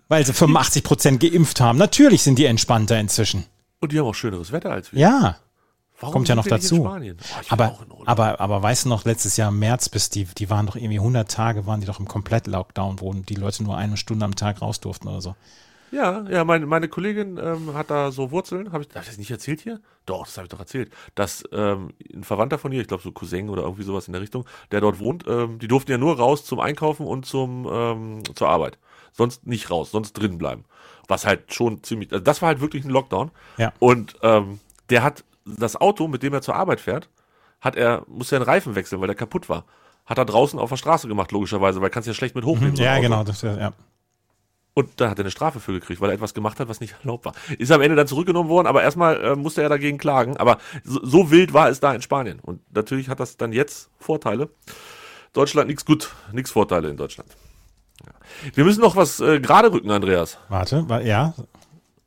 [0.08, 1.78] Weil sie 85 Prozent geimpft haben.
[1.78, 3.44] Natürlich sind die entspannter inzwischen.
[3.80, 5.00] Und die haben auch schöneres Wetter als wir.
[5.00, 5.36] Ja.
[5.98, 6.84] Warum kommt ja noch dazu.
[6.84, 7.00] Oh,
[7.48, 10.76] Aber, aber, aber weißt du noch, letztes Jahr im März bis die, die waren doch
[10.76, 14.36] irgendwie 100 Tage, waren die doch im Komplett-Lockdown, wo die Leute nur eine Stunde am
[14.36, 15.34] Tag raus durften oder so.
[15.92, 18.72] Ja, ja, meine, meine Kollegin ähm, hat da so Wurzeln.
[18.72, 19.80] Habe ich, hab ich das nicht erzählt hier?
[20.04, 20.90] Doch, das habe ich doch erzählt.
[21.14, 24.22] Dass ähm, ein Verwandter von ihr, ich glaube so Cousin oder irgendwie sowas in der
[24.22, 28.22] Richtung, der dort wohnt, ähm, die durften ja nur raus zum Einkaufen und zum ähm,
[28.34, 28.78] zur Arbeit.
[29.12, 30.64] Sonst nicht raus, sonst drin bleiben.
[31.08, 33.30] Was halt schon ziemlich, also das war halt wirklich ein Lockdown.
[33.56, 33.72] Ja.
[33.78, 37.08] Und ähm, der hat das Auto, mit dem er zur Arbeit fährt,
[37.60, 39.64] hat er, musste er einen Reifen wechseln, weil der kaputt war.
[40.04, 42.76] Hat er draußen auf der Straße gemacht, logischerweise, weil kannst du ja schlecht mit hochnehmen.
[42.76, 43.02] so ein Ja, Auto.
[43.02, 43.24] genau.
[43.24, 43.72] Das, ja.
[44.78, 46.94] Und da hat er eine Strafe für gekriegt, weil er etwas gemacht hat, was nicht
[47.00, 47.32] erlaubt war.
[47.56, 50.36] Ist am Ende dann zurückgenommen worden, aber erstmal äh, musste er dagegen klagen.
[50.36, 52.40] Aber so, so wild war es da in Spanien.
[52.40, 54.50] Und natürlich hat das dann jetzt Vorteile.
[55.32, 57.30] Deutschland nichts gut, nichts Vorteile in Deutschland.
[58.04, 58.12] Ja.
[58.54, 60.36] Wir müssen noch was äh, gerade rücken, Andreas.
[60.50, 61.32] Warte, wa- ja.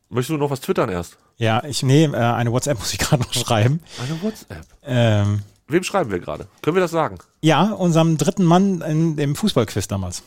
[0.08, 1.18] Möchtest du noch was twittern erst?
[1.38, 3.80] Ja, ich nehme äh, eine WhatsApp muss ich gerade noch schreiben.
[4.00, 4.64] Eine WhatsApp.
[4.84, 6.46] Ähm, Wem schreiben wir gerade?
[6.62, 7.18] Können wir das sagen?
[7.42, 10.22] ja, unserem dritten Mann in dem Fußballquiz damals.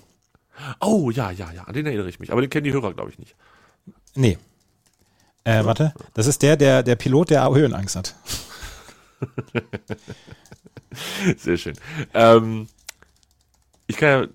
[0.80, 2.32] Oh, ja, ja, ja, an den erinnere ich mich.
[2.32, 3.36] Aber den kennen die Hörer, glaube ich, nicht.
[4.16, 4.38] Nee.
[5.44, 8.16] Äh, warte, das ist der, der, der Pilot, der Höhenangst hat.
[11.38, 11.74] Sehr schön.
[12.14, 12.68] Ähm,
[13.88, 14.30] ich kann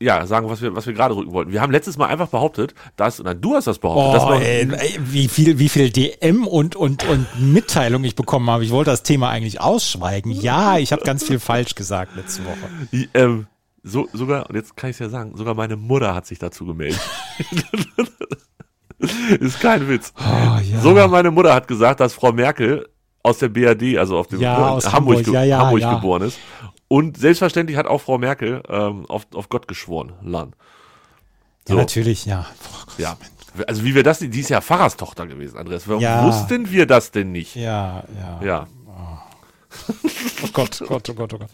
[0.00, 1.52] ja, ja sagen, was wir, was wir gerade rücken wollten.
[1.52, 4.68] Wir haben letztes Mal einfach behauptet, dass, nein, du hast das behauptet, dass man, ey,
[4.70, 8.64] ey, wie viel, wie viel DM und, und, und Mitteilung ich bekommen habe.
[8.64, 10.30] Ich wollte das Thema eigentlich ausschweigen.
[10.30, 12.56] Ja, ich habe ganz viel falsch gesagt letzte Woche.
[13.14, 13.46] Ähm,
[13.82, 16.66] so, sogar, und jetzt kann ich es ja sagen, sogar meine Mutter hat sich dazu
[16.66, 17.00] gemeldet.
[19.40, 20.12] Ist kein Witz.
[20.18, 20.80] Oh, ja.
[20.80, 22.88] Sogar meine Mutter hat gesagt, dass Frau Merkel
[23.24, 25.24] aus der BRD, also auf dem Ja, aus Hamburg, Hamburg.
[25.34, 26.38] ge- Ja, Hamburg geboren ist.
[26.88, 30.54] Und selbstverständlich hat auch Frau Merkel ähm, auf, auf Gott geschworen, Lan.
[31.68, 32.46] Ja, natürlich, ja.
[32.62, 32.92] Boah.
[32.98, 33.16] Ja.
[33.66, 35.88] Also wie wir das, die ist ja Pfarrerstochter gewesen, Andreas.
[35.88, 37.56] Warum wussten wir das denn nicht?
[37.56, 38.40] Ja, ja.
[38.44, 38.66] Ja.
[38.86, 39.18] Oh
[40.52, 41.50] Gott, oh Gott, oh Gott, oh Gott.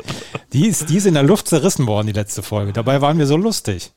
[0.52, 2.72] Die ist, die ist in der Luft zerrissen worden, die letzte Folge.
[2.72, 3.92] Dabei waren wir so lustig.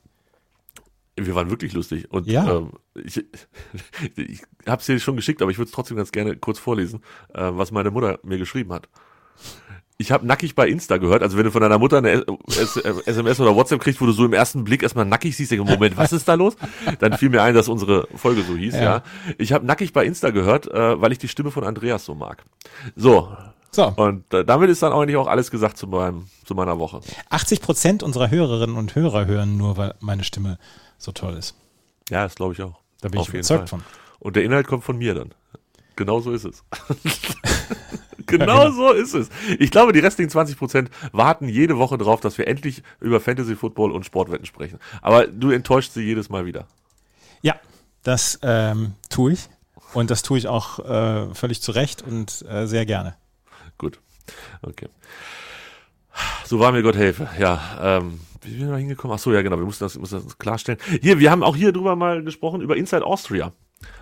[1.15, 2.09] Wir waren wirklich lustig.
[2.11, 2.49] Und Ja.
[2.57, 2.71] ähm,
[3.03, 3.17] ich,
[4.15, 7.01] ich habe es dir schon geschickt, aber ich würde es trotzdem ganz gerne kurz vorlesen,
[7.33, 8.87] äh, was meine Mutter mir geschrieben hat.
[9.97, 12.25] Ich habe nackig bei Insta gehört, also wenn du von deiner Mutter eine
[13.05, 15.95] SMS oder WhatsApp kriegst, wo du so im ersten Blick erstmal nackig siehst, denkst, Moment,
[15.95, 16.55] was ist da los?
[16.97, 18.81] Dann fiel mir ein, dass unsere Folge so hieß, ja.
[18.81, 19.03] Ja.
[19.37, 22.43] Ich habe nackig bei Insta gehört, äh, weil ich die Stimme von Andreas so mag.
[22.95, 23.31] So,
[23.71, 26.99] So, und damit ist dann eigentlich auch alles gesagt zu, meinem, zu meiner Woche.
[27.29, 30.59] 80 Prozent unserer Hörerinnen und Hörer hören nur, weil meine Stimme
[30.97, 31.55] so toll ist.
[32.09, 32.79] Ja, das glaube ich auch.
[32.99, 33.83] Da bin Auf ich überzeugt von.
[34.19, 35.33] Und der Inhalt kommt von mir dann.
[35.95, 36.63] Genau so ist es.
[38.25, 39.29] genau so ist es.
[39.59, 43.55] Ich glaube, die restlichen 20 Prozent warten jede Woche drauf, dass wir endlich über Fantasy
[43.55, 44.79] Football und Sportwetten sprechen.
[45.01, 46.67] Aber du enttäuscht sie jedes Mal wieder.
[47.41, 47.55] Ja,
[48.03, 49.49] das ähm, tue ich.
[49.93, 53.15] Und das tue ich auch äh, völlig zu Recht und äh, sehr gerne.
[53.81, 53.99] Gut.
[54.61, 54.89] Okay.
[56.45, 57.27] So war mir Gott helfe.
[57.39, 59.15] Ja, ähm, wie sind wir da hingekommen?
[59.15, 59.57] Ach so, ja, genau.
[59.57, 60.79] Wir mussten das, mussten das klarstellen.
[61.01, 63.53] Hier, wir haben auch hier drüber mal gesprochen über Inside Austria.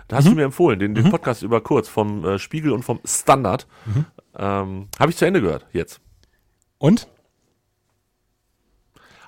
[0.06, 3.00] Da hast du mir empfohlen, den, den Podcast über kurz vom äh, Spiegel und vom
[3.06, 3.66] Standard.
[4.36, 6.02] Ähm, Habe ich zu Ende gehört jetzt.
[6.76, 7.08] Und?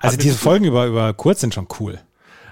[0.01, 1.99] Also diese Folgen über, über Kurz sind schon cool.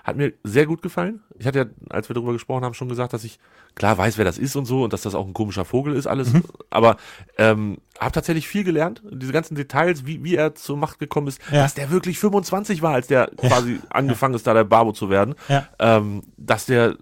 [0.04, 1.22] Hat mir sehr gut gefallen.
[1.38, 3.40] Ich hatte ja, als wir darüber gesprochen haben, schon gesagt, dass ich
[3.76, 6.08] klar weiß, wer das ist und so und dass das auch ein komischer Vogel ist,
[6.08, 6.32] alles.
[6.70, 6.98] Aber
[7.38, 9.02] ähm, habe tatsächlich viel gelernt.
[9.12, 11.64] Diese ganzen Details, wie, wie er zur Macht gekommen ist, Ja.
[11.64, 15.36] dass der wirklich 25 war, als der quasi angefangen ist, da der Barbo zu werden.
[15.48, 15.68] Ja.
[15.80, 16.98] Ähm, dass der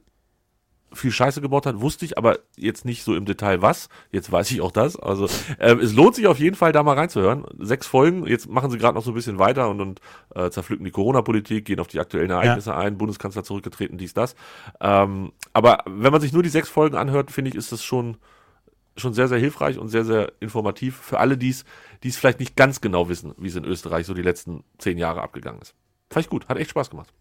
[0.93, 3.89] viel Scheiße gebaut hat, wusste ich, aber jetzt nicht so im Detail was.
[4.12, 4.95] Jetzt weiß ich auch das.
[4.95, 5.28] Also
[5.60, 7.45] ähm, es lohnt sich auf jeden Fall, da mal reinzuhören.
[7.60, 10.02] Sechs Folgen, jetzt machen sie gerade noch so ein bisschen weiter und, und
[10.36, 14.36] äh, zerpflücken die Corona-Politik, gehen auf die aktuellen Ereignisse ein, Bundeskanzler zurückgetreten, dies, das.
[14.80, 18.17] Ähm, aber wenn man sich nur die sechs Folgen anhört, finde ich, ist das schon
[18.97, 21.63] schon sehr, sehr hilfreich und sehr, sehr informativ für alle, die es
[22.17, 25.62] vielleicht nicht ganz genau wissen, wie es in Österreich so die letzten zehn Jahre abgegangen
[25.62, 25.73] ist.
[26.10, 27.13] Fand ich gut, hat echt Spaß gemacht.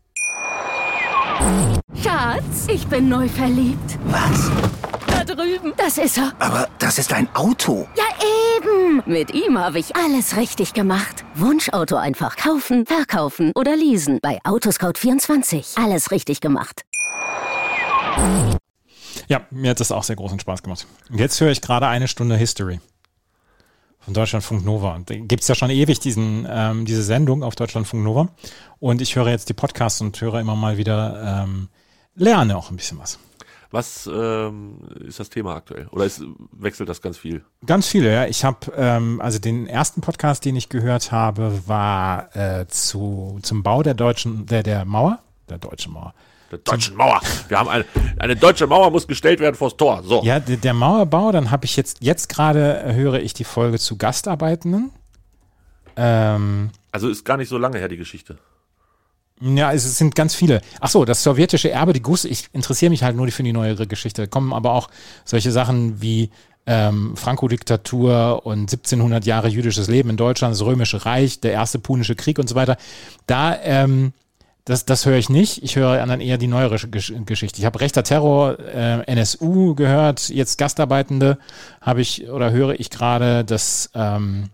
[2.03, 3.99] Schatz, ich bin neu verliebt.
[4.07, 4.51] Was?
[5.07, 5.73] Da drüben.
[5.77, 6.33] Das ist er.
[6.39, 7.87] Aber das ist ein Auto.
[7.97, 8.05] Ja,
[8.57, 9.03] eben.
[9.07, 11.25] Mit ihm habe ich alles richtig gemacht.
[11.35, 14.19] Wunschauto einfach kaufen, verkaufen oder leasen.
[14.23, 15.83] Bei Autoscout24.
[15.83, 16.83] Alles richtig gemacht.
[19.29, 20.87] Ja, mir hat das auch sehr großen Spaß gemacht.
[21.11, 22.81] Jetzt höre ich gerade eine Stunde History
[24.09, 24.95] von Deutschlandfunk Nova.
[24.95, 28.29] Und da gibt es ja schon ewig diesen, ähm, diese Sendung auf Deutschlandfunk Nova.
[28.81, 31.69] Und ich höre jetzt die Podcasts und höre immer mal wieder, ähm,
[32.15, 33.19] lerne auch ein bisschen was.
[33.71, 35.89] Was ähm, ist das Thema aktuell?
[35.89, 37.45] Oder ist, wechselt das ganz viel?
[37.67, 38.25] Ganz viele, ja.
[38.25, 43.63] Ich habe, ähm, also den ersten Podcast, den ich gehört habe, war äh, zu, zum
[43.63, 45.19] Bau der deutschen, der, der Mauer,
[45.51, 46.15] der deutschen Mauer.
[46.51, 47.21] Der deutschen Mauer.
[47.49, 47.85] Wir haben eine,
[48.19, 50.03] eine deutsche Mauer muss gestellt werden vors Tor.
[50.03, 50.23] So.
[50.25, 53.97] Ja, der, der Mauerbau, dann habe ich jetzt, jetzt gerade höre ich die Folge zu
[53.97, 54.91] Gastarbeitenden.
[55.97, 58.39] Ähm, Also ist gar nicht so lange her die Geschichte.
[59.41, 60.63] ja, es sind ganz viele.
[60.81, 63.87] Ach so, das sowjetische Erbe, die Guss, ich interessiere mich halt nur für die neuere
[63.87, 64.23] Geschichte.
[64.23, 64.89] Da kommen aber auch
[65.25, 66.31] solche Sachen wie
[66.67, 72.15] ähm, Franco-Diktatur und 1700 Jahre jüdisches Leben in Deutschland, das Römische Reich, der erste Punische
[72.15, 72.77] Krieg und so weiter.
[73.27, 74.13] Da, ähm,
[74.69, 75.63] das, das höre ich nicht.
[75.63, 77.59] Ich höre dann eher die neuere Gesch Geschichte.
[77.59, 81.39] Ich habe rechter Terror, äh, NSU gehört, jetzt Gastarbeitende
[81.81, 84.51] habe ich oder höre ich gerade, dass ähm,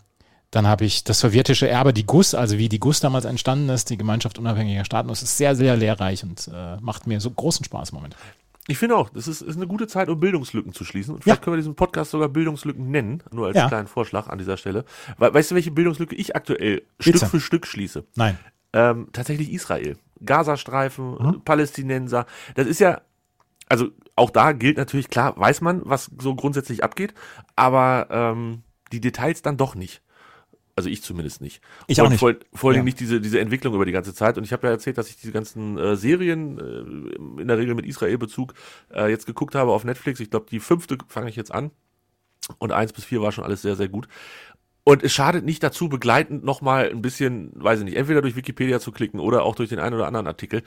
[0.51, 3.91] dann habe ich das sowjetische Erbe, die GUS, also wie die GUS damals entstanden ist,
[3.91, 5.09] die Gemeinschaft unabhängiger Staaten.
[5.09, 8.15] Das ist sehr, sehr lehrreich und äh, macht mir so großen Spaß im Moment.
[8.67, 11.15] Ich finde auch, das ist, ist eine gute Zeit, um Bildungslücken zu schließen.
[11.15, 11.45] Und vielleicht Ja.
[11.45, 13.69] können wir diesen Podcast sogar Bildungslücken nennen, nur als Ja.
[13.69, 14.85] kleinen Vorschlag an dieser Stelle.
[15.19, 17.19] We weißt du, welche Bildungslücke ich aktuell Bitte.
[17.19, 18.05] Stück für Stück schließe?
[18.15, 18.39] Nein.
[18.75, 19.97] Ähm, tatsächlich Israel.
[20.25, 21.43] Gazastreifen, Mhm.
[21.45, 22.27] Palästinenser.
[22.55, 23.01] Das ist ja,
[23.69, 27.15] also auch da gilt natürlich, klar, weiß man, was so grundsätzlich abgeht,
[27.57, 30.03] aber ähm, die Details dann doch nicht.
[30.77, 31.63] Also ich zumindest nicht.
[31.87, 32.21] Ich auch Und nicht.
[32.21, 32.83] Vor, vor allem Ja.
[32.85, 34.37] nicht diese, diese Entwicklung über die ganze Zeit.
[34.39, 37.77] Und ich habe ja erzählt, dass ich diese ganzen äh, Serien äh, in der Regel
[37.77, 38.55] mit Israel-Bezug
[38.93, 40.19] äh, jetzt geguckt habe auf Netflix.
[40.19, 41.71] Ich glaube, die fünfte fange ich jetzt an.
[42.59, 44.09] Und eins bis vier war schon alles sehr, sehr gut.
[44.85, 48.81] Und es schadet nicht dazu, begleitend nochmal ein bisschen, weiß ich nicht, entweder durch Wikipedia
[48.81, 50.63] zu klicken oder auch durch den einen oder anderen Artikel,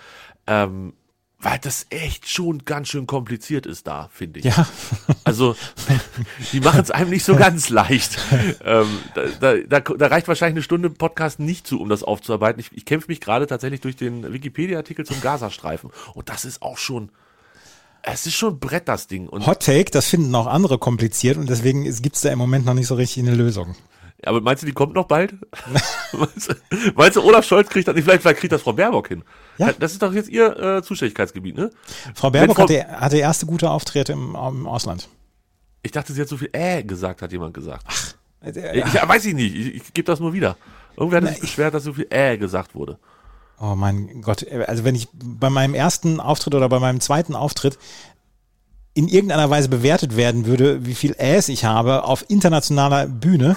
[0.47, 0.93] ähm,
[1.39, 4.45] weil das echt schon ganz schön kompliziert ist da, finde ich.
[4.45, 4.67] Ja,
[5.23, 5.55] Also,
[6.51, 8.17] die machen es einem nicht so ganz leicht.
[8.65, 12.59] ähm, da, da, da, reicht wahrscheinlich eine Stunde Podcast nicht zu, um das aufzuarbeiten.
[12.59, 15.91] Ich, ich kämpfe mich gerade tatsächlich durch den Wikipedia-Artikel zum Gazastreifen.
[16.15, 17.11] Und das ist auch schon,
[18.01, 19.27] Es ist schon Brett, das Ding.
[19.27, 22.65] Und, Hot Take, das finden auch andere kompliziert und deswegen gibt es da im Moment
[22.65, 23.75] noch nicht so richtig eine Lösung.
[24.23, 25.33] Aber meinst du, die kommt noch bald?
[26.13, 26.53] meinst, du,
[26.95, 28.03] meinst du, Olaf Scholz kriegt das nicht?
[28.05, 29.23] Vielleicht, vielleicht kriegt das Frau Baerbock hin.
[29.57, 29.71] Ja.
[29.73, 31.69] Das ist doch jetzt ihr äh, Zuständigkeitsgebiet, ne?
[32.15, 35.07] Frau Baerbock Frau- hatte, hatte erste gute Auftritte im, im Ausland.
[35.83, 37.85] Ich dachte, sie hat so viel äh gesagt, hat jemand gesagt.
[38.41, 39.55] Äh, Ich, ja, weiß ich nicht.
[39.55, 40.57] Ich, ich gebe das nur wieder.
[40.95, 42.97] Irgendwer hat sich beschwert, dass so viel äh gesagt wurde.
[43.59, 47.77] Oh mein Gott, also wenn ich bei meinem ersten Auftritt oder bei meinem zweiten Auftritt
[48.93, 53.55] in irgendeiner Weise bewertet werden würde, wie viel Äs ich habe auf internationaler Bühne,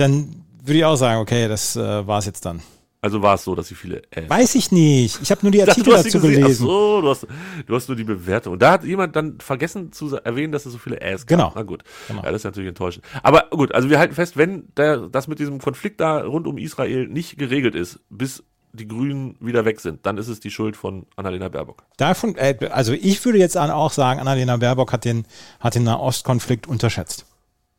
[0.00, 2.60] dann würde ich auch sagen, okay, das äh, war es jetzt dann.
[3.02, 5.20] Also war es so, dass sie viele äh Weiß ich nicht.
[5.22, 6.42] Ich habe nur die dachte, Artikel dazu gesehen.
[6.42, 6.66] gelesen.
[6.66, 7.26] Ach so, du hast,
[7.66, 8.52] du hast nur die Bewertung.
[8.52, 11.38] Und da hat jemand dann vergessen zu erwähnen, dass es so viele Äs gab.
[11.38, 11.52] Genau.
[11.54, 11.82] Na gut.
[12.08, 12.22] Genau.
[12.22, 13.04] Ja, das ist natürlich enttäuschend.
[13.22, 16.58] Aber gut, also wir halten fest, wenn der, das mit diesem Konflikt da rund um
[16.58, 18.42] Israel nicht geregelt ist, bis
[18.74, 21.82] die Grünen wieder weg sind, dann ist es die Schuld von Annalena Baerbock.
[21.96, 25.24] Davon, äh, also ich würde jetzt auch sagen, Annalena Baerbock hat den,
[25.58, 27.24] hat den Nahostkonflikt unterschätzt.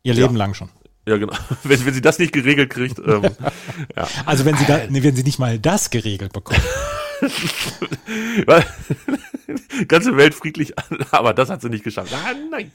[0.01, 0.23] Ihr Ja.
[0.25, 0.69] Leben lang schon.
[1.05, 1.33] Ja, genau.
[1.63, 3.23] Wenn, wenn sie das nicht geregelt kriegt, ähm,
[3.95, 4.07] ja.
[4.25, 6.61] Also wenn sie da, nee, wenn sie nicht mal das geregelt bekommt.
[9.87, 10.73] Ganze Welt friedlich
[11.11, 12.13] aber das hat sie nicht geschafft.
[12.13, 12.71] Ah, nein.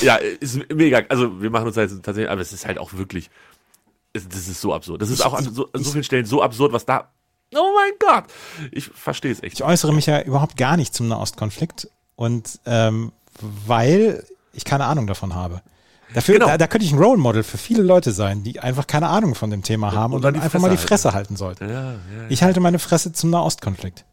[0.00, 1.02] Ja, ist mega.
[1.08, 3.30] Also wir machen uns da jetzt tatsächlich, aber es ist halt auch wirklich,
[4.12, 5.02] es, das ist so absurd.
[5.02, 7.10] Das ist auch an so, an so vielen Stellen so absurd, was da.
[7.54, 8.24] Oh mein Gott!
[8.70, 9.54] Ich verstehe es echt.
[9.54, 13.12] Ich äußere mich ja überhaupt gar nicht zum Nahostkonflikt und ähm,
[13.66, 15.62] weil ich keine Ahnung davon habe.
[16.14, 16.46] Dafür, Genau.
[16.46, 19.34] da, da könnte ich ein Role Model für viele Leute sein, die einfach keine Ahnung
[19.34, 21.68] von dem Thema haben und, und dann einfach mal die Fresse Fresse halten sollten.
[21.68, 24.04] Ja, ja, Ich halte meine Fresse zum Nahostkonflikt.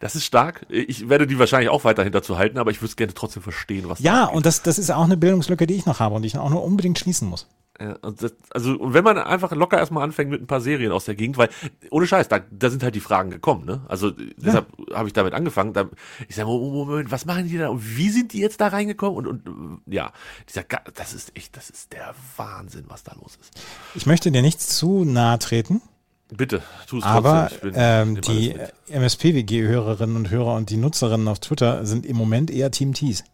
[0.00, 0.66] das ist stark.
[0.68, 3.88] Ich werde die wahrscheinlich auch weiterhin dazu halten, aber ich würde es gerne trotzdem verstehen,
[3.88, 4.36] was da Ja, abgeht.
[4.36, 6.50] und das, das ist auch eine Bildungslücke, die ich noch habe und die ich auch
[6.50, 7.46] nur unbedingt schließen muss.
[7.80, 10.92] Ja, und das, also und wenn man einfach locker erstmal anfängt mit ein paar Serien
[10.92, 11.48] aus der Gegend, weil
[11.90, 13.82] ohne Scheiß, da, da sind halt die Fragen gekommen, ne?
[13.88, 15.72] Also deshalb habe ich damit angefangen.
[15.72, 15.86] Da,
[16.28, 17.68] ich sage, Moment, was machen die da?
[17.68, 19.26] Und wie sind die jetzt da reingekommen?
[19.26, 20.12] Und, und ja,
[20.48, 23.52] dieser, das ist echt, das ist der Wahnsinn, was da los ist.
[23.94, 25.82] Ich möchte dir nicht zu nahe treten,
[26.28, 27.70] Bitte, tu es aber trotzdem.
[27.70, 28.54] Bin- ähm, die.
[28.88, 33.24] MSPWG-Hörerinnen und Hörer und die Nutzerinnen auf Twitter sind im Moment eher Team Tees.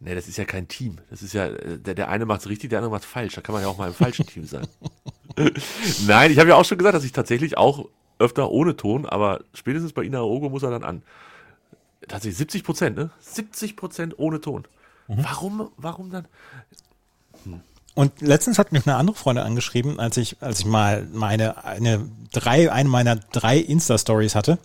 [0.00, 0.96] Nee, das ist ja kein Team.
[1.10, 3.34] Das ist ja, äh, der, der eine macht's richtig, der andere macht's falsch.
[3.34, 4.66] Da kann man ja auch mal im falschen Team sein.
[6.06, 7.86] Nein, ich habe ja auch schon gesagt, dass ich tatsächlich auch
[8.18, 11.02] öfter ohne Ton, aber spätestens bei Ina Ogo muss er dann an.
[12.08, 13.10] Tatsächlich 70 Prozent, ne?
[13.20, 14.64] 70 Prozent ohne Ton.
[15.06, 16.26] Warum, warum dann?
[17.94, 22.08] Und letztens hat mich eine andere Freundin angeschrieben, als ich, als ich mal meine, eine
[22.32, 24.58] drei, eine meiner drei Insta-Stories hatte,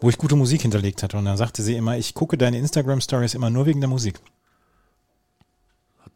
[0.00, 1.18] wo ich gute Musik hinterlegt hatte.
[1.18, 4.18] Und dann sagte sie immer, ich gucke deine Instagram-Stories immer nur wegen der Musik.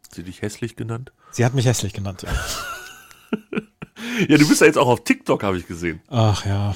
[0.09, 1.11] Hat sie dich hässlich genannt?
[1.29, 2.31] Sie hat mich hässlich genannt, ja.
[4.27, 6.01] Ja, du bist ja jetzt auch auf TikTok, habe ich gesehen.
[6.07, 6.73] Ach ja.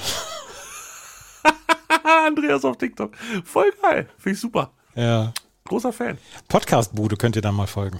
[2.26, 3.12] Andreas auf TikTok.
[3.44, 4.08] Voll geil.
[4.18, 4.70] Finde ich super.
[4.94, 5.32] Ja.
[5.64, 6.16] Großer Fan.
[6.48, 7.98] Podcast-Bude könnt ihr dann mal folgen.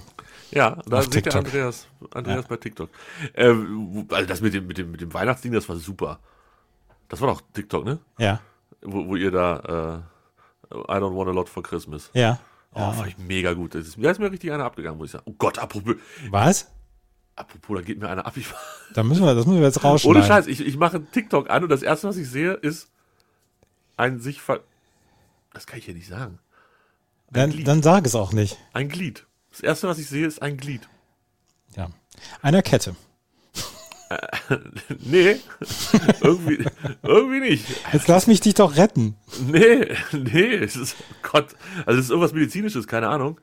[0.51, 1.45] Ja, da Auf seht ihr TikTok.
[1.45, 2.89] Andreas, Andreas bei TikTok.
[3.33, 6.19] Ähm, also das mit dem, mit dem, mit dem Weihnachtsding, das war super.
[7.09, 7.99] Das war doch TikTok, ne?
[8.17, 8.39] Ja.
[8.81, 10.03] Wo, wo ihr da,
[10.71, 12.09] äh, I don't want a lot for Christmas.
[12.13, 12.39] Ja.
[12.75, 13.73] Oh, fand ich mega gut.
[13.73, 15.23] Das ist, da ist mir richtig einer abgegangen, muss ich sagen.
[15.27, 15.95] Oh Gott, apropos,
[16.29, 16.69] Was?
[17.35, 18.35] apropos, da geht mir einer ab.
[18.37, 18.47] Ich,
[18.93, 20.17] Da müssen wir, das müssen wir jetzt rausschneiden.
[20.21, 22.89] ohne Scheiß, ich, ich mache TikTok an und das erste, was ich sehe, ist
[23.97, 24.59] ein sich ver...
[25.53, 26.39] Das kann ich hier nicht sagen.
[27.31, 28.57] Dann, dann sag es auch nicht.
[28.73, 29.25] Ein Glied.
[29.51, 30.87] Das erste, was ich sehe, ist ein Glied.
[31.77, 31.89] Ja.
[32.41, 32.95] Einer Kette.
[34.99, 35.37] Nee,
[36.21, 36.65] irgendwie,
[37.03, 37.65] irgendwie nicht.
[37.93, 39.15] Jetzt lass mich dich doch retten.
[39.47, 43.39] Nee, nee, es ist, oh Gott, also es ist irgendwas Medizinisches, keine Ahnung.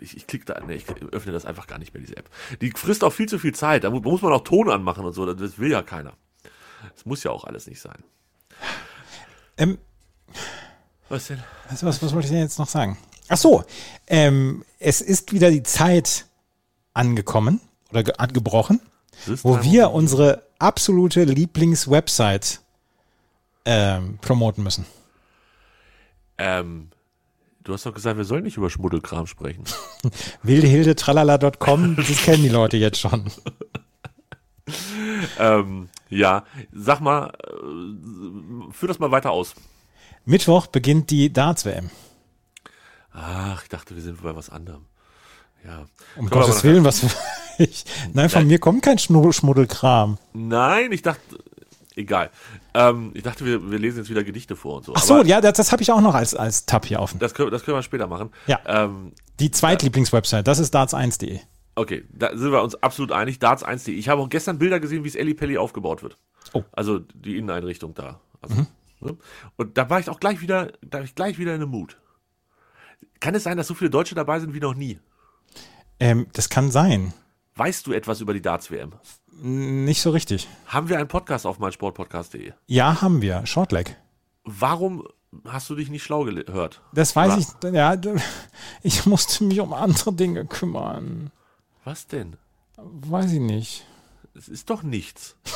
[0.00, 2.28] Ich, ich klicke da, nee, ich öffne das einfach gar nicht mehr, diese App.
[2.60, 5.12] Die frisst auch viel zu viel Zeit, da mu- muss man auch Ton anmachen und
[5.12, 6.14] so, das- will ja keiner.
[6.94, 8.02] Das muss ja auch alles nicht sein.
[9.58, 9.78] Ähm,
[11.08, 11.42] Was denn?
[11.68, 12.98] was, was, was wollte ich denn jetzt noch sagen?
[13.28, 13.64] Ach so,
[14.08, 16.26] ähm, es ist wieder die Zeit
[16.94, 18.80] angekommen oder ge angebrochen,
[19.42, 22.58] wo wir unsere absolute Lieblingswebsite
[23.64, 24.86] ähm, promoten müssen.
[26.38, 26.88] Ähm,
[27.64, 29.64] du hast doch gesagt, wir sollen nicht über Schmuddelkram sprechen.
[30.42, 33.30] Wildehildetralala.com, das kennen die Leute jetzt schon.
[35.38, 39.54] ähm, ja, sag mal, äh, führ das mal weiter aus.
[40.24, 41.90] Mittwoch beginnt die Darts-WM.
[43.12, 44.86] Ach, ich dachte, wir sind bei was anderem.
[45.64, 45.86] Ja.
[46.16, 47.04] Um Gottes Willen, was
[47.60, 48.48] ich, Nein, von Nein.
[48.48, 50.18] mir kommt kein Schmuddelkram.
[50.32, 51.20] Nein, ich dachte,
[51.96, 52.30] egal.
[52.74, 54.92] Ähm, ich dachte, wir, wir lesen jetzt wieder Gedichte vor und so.
[54.96, 57.18] Ach so, Aber ja, das, das habe ich auch noch als, als Tab hier offen.
[57.18, 58.30] Das können, das können wir später machen.
[58.46, 58.60] Ja.
[58.66, 61.40] Ähm, Die zweitlieblingswebsite, das ist darts1.de.
[61.76, 63.38] okay, da sind wir uns absolut einig.
[63.38, 63.94] Darts1.de.
[63.94, 66.16] Ich habe auch gestern Bilder gesehen, wie es Elli Pelli aufgebaut wird.
[66.52, 66.62] Oh.
[66.72, 68.20] Also die Inneneinrichtung da.
[68.42, 68.66] Also,
[69.00, 69.16] ne?
[69.56, 71.96] Und da war ich auch gleich wieder, da war ich gleich wieder in einem Mut.
[73.18, 74.98] Kann es sein, dass so viele Deutsche dabei sind wie noch nie?
[75.98, 77.12] Ähm, das kann sein.
[77.60, 78.92] Weißt du etwas über die Darts-WM?
[79.42, 80.48] Nicht so richtig.
[80.64, 82.54] Haben wir einen Podcast auf meinsportpodcast.de?
[82.66, 83.44] Ja, haben wir.
[83.44, 83.98] Shortleg.
[84.44, 85.06] Warum
[85.46, 86.80] hast du dich nicht schlau gehört?
[86.94, 87.74] Das weiß Oder- ich.
[87.74, 87.96] Ja,
[88.82, 91.32] ich musste mich um andere Dinge kümmern.
[91.84, 92.38] Was denn?
[92.78, 93.84] Weiß ich nicht.
[94.34, 95.36] Es ist doch nichts.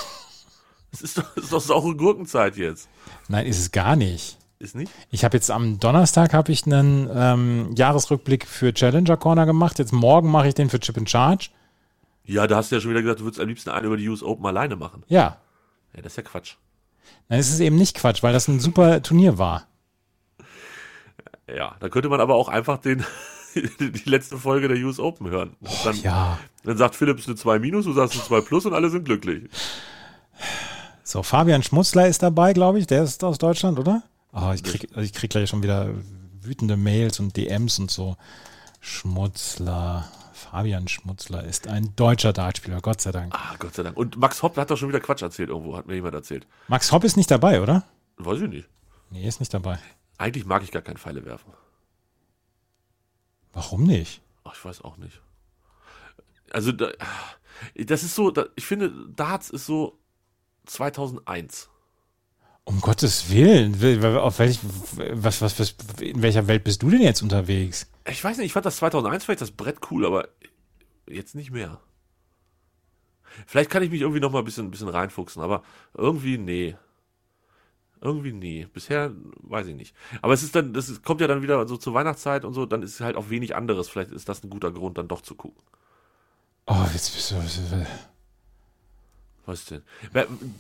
[0.93, 2.89] Es ist doch, es ist doch saure Gurkenzeit jetzt.
[3.27, 4.39] Nein, ist es gar nicht.
[4.61, 4.93] Ist nicht?
[5.11, 9.81] Ich habe jetzt am Donnerstag habe ich einen ähm, Jahresrückblick für Challenger Corner gemacht.
[9.81, 11.49] Jetzt morgen mache ich den für Chip and Charge.
[12.27, 14.09] Ja, da hast du ja schon wieder gesagt, du würdest am liebsten einen über die
[14.09, 15.03] US Open alleine machen.
[15.09, 15.39] Ja.
[15.95, 16.55] Ja, das ist ja Quatsch.
[17.29, 19.67] Nein, es ist eben nicht Quatsch, weil das ein super Turnier war.
[21.47, 23.05] Ja, da könnte man aber auch einfach den,
[23.55, 25.55] die letzte Folge der US Open hören.
[25.85, 26.39] Dann, Ja.
[26.65, 29.51] dann sagt Philips eine 2 minus, du sagst eine 2 plus und alle sind glücklich.
[31.03, 32.87] So, Fabian Schmutzler ist dabei, glaube ich.
[32.87, 34.03] Der ist aus Deutschland, oder?
[34.33, 35.91] Oh, ich krieg, also ich krieg gleich schon wieder
[36.41, 38.17] wütende Mails und DMs und so.
[38.81, 40.09] Schmutzler.
[40.45, 43.35] Fabian Schmutzler ist ein deutscher Dartspieler, Gott sei Dank.
[43.35, 43.97] Ah, Gott sei Dank.
[43.97, 46.47] Und Max Hopp hat doch schon wieder Quatsch erzählt irgendwo, hat mir jemand erzählt.
[46.69, 47.85] Max Hopp ist nicht dabei, oder?
[48.19, 48.69] Weiß ich nicht.
[49.11, 49.79] Nee, ist nicht dabei.
[50.19, 51.53] Eigentlich mag ich gar kein Pfeile werfen.
[53.53, 54.21] Warum nicht?
[54.45, 55.21] Ach, ich weiß auch nicht.
[56.53, 56.91] Also, da,
[57.75, 59.99] das ist so, ich finde, Darts ist so
[60.67, 61.69] 2001.
[62.65, 63.75] Um Gottes Willen.
[64.17, 67.87] Auf welch, was, was, was, in welcher Welt bist du denn jetzt unterwegs?
[68.09, 70.29] Ich weiß nicht, ich fand das 2001 vielleicht das Brett cool, aber
[71.07, 71.81] jetzt nicht mehr.
[73.47, 75.63] Vielleicht kann ich mich irgendwie noch mal ein bisschen, ein bisschen reinfuchsen, aber
[75.95, 76.77] irgendwie nee.
[78.01, 78.67] Irgendwie nee.
[78.73, 79.95] Bisher weiß ich nicht.
[80.23, 82.83] Aber es ist dann, das kommt ja dann wieder so zur Weihnachtszeit und so, dann
[82.83, 83.89] ist halt auch wenig anderes.
[83.89, 85.63] Vielleicht ist das ein guter Grund, dann doch zu gucken.
[86.67, 87.37] Oh, jetzt bist du.
[89.47, 89.83] Was denn?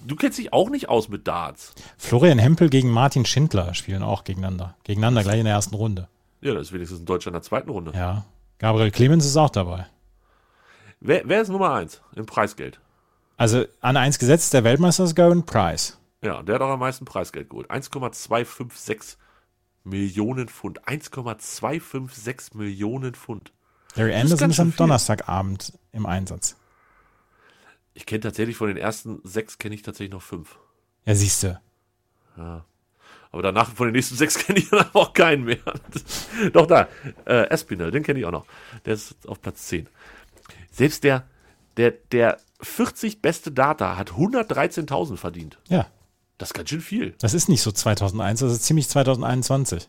[0.06, 1.74] Du kennst dich auch nicht aus mit Darts.
[1.96, 4.76] Florian Hempel gegen Martin Schindler spielen auch gegeneinander.
[4.84, 6.08] Gegeneinander gleich in der ersten Runde.
[6.40, 7.92] Ja, das ist wenigstens ein Deutscher in der zweiten Runde.
[7.94, 8.24] Ja.
[8.58, 9.86] Gabriel Clemens ist auch dabei.
[11.00, 12.80] Wer, wer ist Nummer eins im Preisgeld?
[13.36, 15.98] Also an eins gesetzt der Weltmeister ist Gavin Price.
[16.22, 17.70] Ja, der hat auch am meisten Preisgeld geholt.
[17.70, 19.18] 1,256
[19.84, 20.86] Millionen Pfund.
[20.88, 23.52] 1,256 Millionen Pfund.
[23.96, 24.78] Larry ist Anderson ist schön am viel.
[24.78, 26.56] Donnerstagabend im Einsatz.
[27.94, 30.58] Ich kenne tatsächlich von den ersten sechs kenne ich tatsächlich noch fünf.
[31.06, 31.60] Ja, siehste.
[32.36, 35.58] Aber danach von den nächsten sechs kenne ich dann auch keinen mehr.
[36.52, 36.88] Doch da,
[37.26, 38.46] äh, Espinel, den kenne ich auch noch.
[38.84, 39.88] Der ist auf Platz 10.
[40.72, 41.24] Selbst der,
[41.76, 45.58] der, der 40 beste Data hat 113.000 verdient.
[45.68, 45.86] Ja,
[46.38, 47.14] Das ist ganz schön viel.
[47.18, 49.88] das ist nicht so 2001, das ist ziemlich 2021.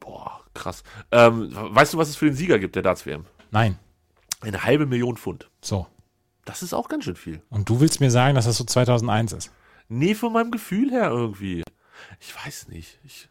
[0.00, 0.82] Boah, krass.
[1.12, 3.24] Ähm, weißt du, was es für den Sieger gibt, der Darts-WM?
[3.50, 3.78] Nein.
[4.40, 5.48] Eine halbe Million Pfund.
[5.60, 5.86] So.
[6.48, 7.42] Das ist auch ganz schön viel.
[7.50, 9.52] Und du willst mir sagen, dass das so 2001 ist?
[9.88, 11.62] Nee, von meinem Gefühl her irgendwie.
[12.20, 12.98] Ich weiß nicht.
[13.04, 13.28] Ich,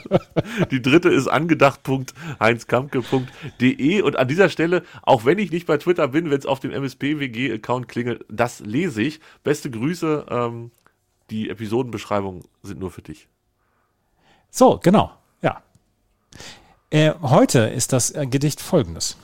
[0.70, 6.30] die dritte ist angedacht.heinzkampke.de und an dieser Stelle, auch wenn ich nicht bei Twitter bin,
[6.30, 9.20] wenn es auf dem MSP-WG-Account klingelt, das lese ich.
[9.42, 10.26] Beste Grüße.
[10.28, 10.70] Ähm,
[11.30, 13.28] die Episodenbeschreibungen sind nur für dich.
[14.50, 15.12] So, genau.
[15.42, 15.62] Ja.
[16.90, 19.16] Äh, heute ist das Gedicht folgendes.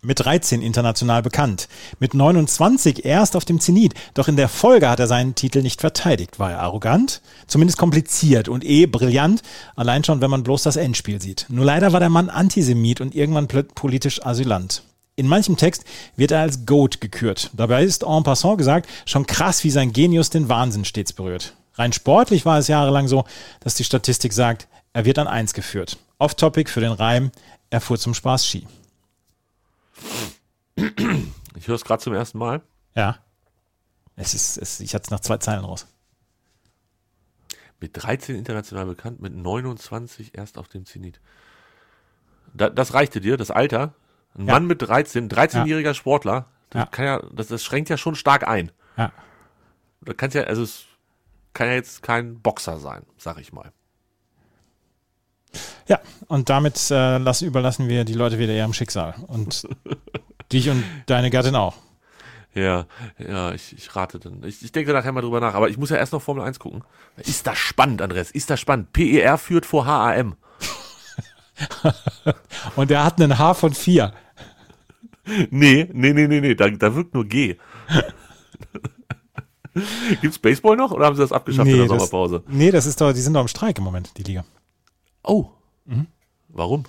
[0.00, 1.66] Mit 13 international bekannt,
[1.98, 5.80] mit 29 erst auf dem Zenit, doch in der Folge hat er seinen Titel nicht
[5.80, 6.38] verteidigt.
[6.38, 9.42] War er arrogant, zumindest kompliziert und eh brillant,
[9.74, 11.46] allein schon, wenn man bloß das Endspiel sieht.
[11.48, 14.84] Nur leider war der Mann Antisemit und irgendwann politisch Asylant.
[15.16, 15.84] In manchem Text
[16.14, 17.50] wird er als Goat gekürt.
[17.54, 21.54] Dabei ist en passant gesagt schon krass, wie sein Genius den Wahnsinn stets berührt.
[21.74, 23.24] Rein sportlich war es jahrelang so,
[23.58, 25.98] dass die Statistik sagt, er wird an eins geführt.
[26.18, 27.32] Off-Topic für den Reim,
[27.70, 28.64] er fuhr zum Spaß Ski.
[31.56, 32.62] Ich höre es gerade zum ersten Mal.
[32.94, 33.18] Ja.
[34.16, 35.86] Es ist, es, ich hatte es nach zwei Zeilen raus.
[37.80, 41.20] Mit 13 international bekannt, mit 29 erst auf dem Zenit.
[42.54, 43.94] Da, das reichte dir, das Alter?
[44.34, 44.54] Ein Ja.
[44.54, 47.04] Mann mit 13, 13-jähriger Sportler, das, Ja.
[47.04, 48.72] ja, das, das schränkt ja schon stark ein.
[48.96, 49.12] Ja.
[50.00, 50.84] Da kann's ja, also es
[51.54, 53.72] kann ja jetzt kein Boxer sein, sag ich mal.
[55.86, 59.14] Ja, und damit äh, lassen, überlassen wir die Leute wieder ihrem Schicksal.
[59.26, 59.66] Und
[60.52, 61.74] dich und deine Gattin auch.
[62.54, 62.86] Ja,
[63.18, 64.42] ja, ich, ich rate dann.
[64.44, 66.58] Ich, ich denke nachher mal drüber nach, aber ich muss ja erst noch Formel 1
[66.58, 66.82] gucken.
[67.16, 68.30] Ist das spannend, Andres?
[68.30, 68.92] Ist das spannend?
[68.92, 70.36] PER führt vor HAM.
[72.76, 74.12] Und er hat einen H von 4.
[75.50, 77.58] Nee, nee, nee, nee, nee, da, da wirkt nur G.
[80.22, 82.42] Gibt's Baseball noch oder haben sie das abgeschafft in der das, Sommerpause?
[82.48, 84.46] nee, das ist doch, die sind doch im Streik im Moment, die Liga.
[85.28, 85.50] Oh.
[85.84, 86.06] Mhm.
[86.48, 86.84] Warum?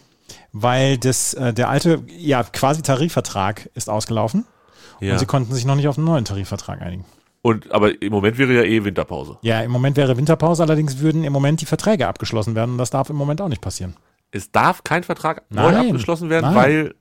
[0.51, 4.45] Weil das, äh, der alte, ja, quasi Tarifvertrag ist ausgelaufen
[4.99, 5.13] Ja.
[5.13, 7.05] und sie konnten sich noch nicht auf einen neuen Tarifvertrag einigen.
[7.41, 9.37] Und, aber im Moment wäre ja eh Winterpause.
[9.43, 12.89] Ja, im Moment wäre Winterpause, allerdings würden im Moment die Verträge abgeschlossen werden und das
[12.89, 13.95] darf im Moment auch nicht passieren.
[14.31, 15.87] Es darf kein Vertrag neu Nein.
[15.87, 16.55] abgeschlossen werden, Nein.
[16.55, 16.95] weil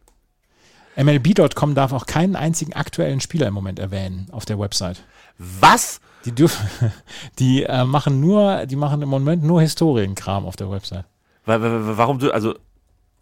[0.97, 5.03] MLB.com darf auch keinen einzigen aktuellen Spieler im Moment erwähnen auf der Website.
[5.39, 6.01] was?
[6.25, 6.67] Die dürfen,
[7.39, 11.05] die äh, machen nur, die machen im Moment nur Historienkram auf der Website.
[11.49, 12.55] Wa- wa- wa- Warum du, also,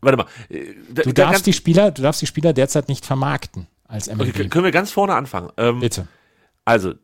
[0.01, 0.27] warte mal.
[0.49, 4.09] äh, da- Du da- darfst die Spieler, du darfst die Spieler derzeit nicht vermarkten als
[4.09, 4.49] okay, MLB.
[4.51, 5.51] können wir ganz vorne anfangen?
[5.57, 6.09] Ähm, Bitte.
[6.65, 6.95] Also,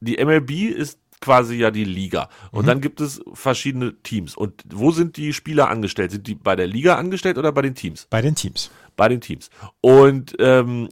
[0.00, 2.28] die MLB ist quasi ja die Liga.
[2.50, 2.66] Und Mhm.
[2.66, 4.36] dann gibt es verschiedene Teams.
[4.36, 6.10] Und wo sind die Spieler angestellt?
[6.10, 8.06] Sind die bei der Liga angestellt oder bei den Teams?
[8.10, 8.70] Bei den Teams.
[8.96, 9.48] Bei den Teams.
[9.80, 10.90] Und ähm,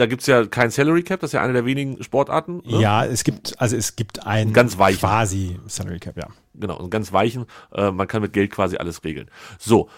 [0.00, 2.62] da gibt's ja kein Salary Cap, das ist ja eine der wenigen Sportarten.
[2.64, 2.80] Ne?
[2.80, 5.00] Ja, es gibt, also es gibt ein Ganz weichen.
[5.00, 6.28] quasi Salary Cap, ja.
[6.54, 7.44] Genau, einen ganz weichen.
[7.74, 9.30] Äh, man kann mit Geld quasi alles regeln.
[9.58, 9.90] So.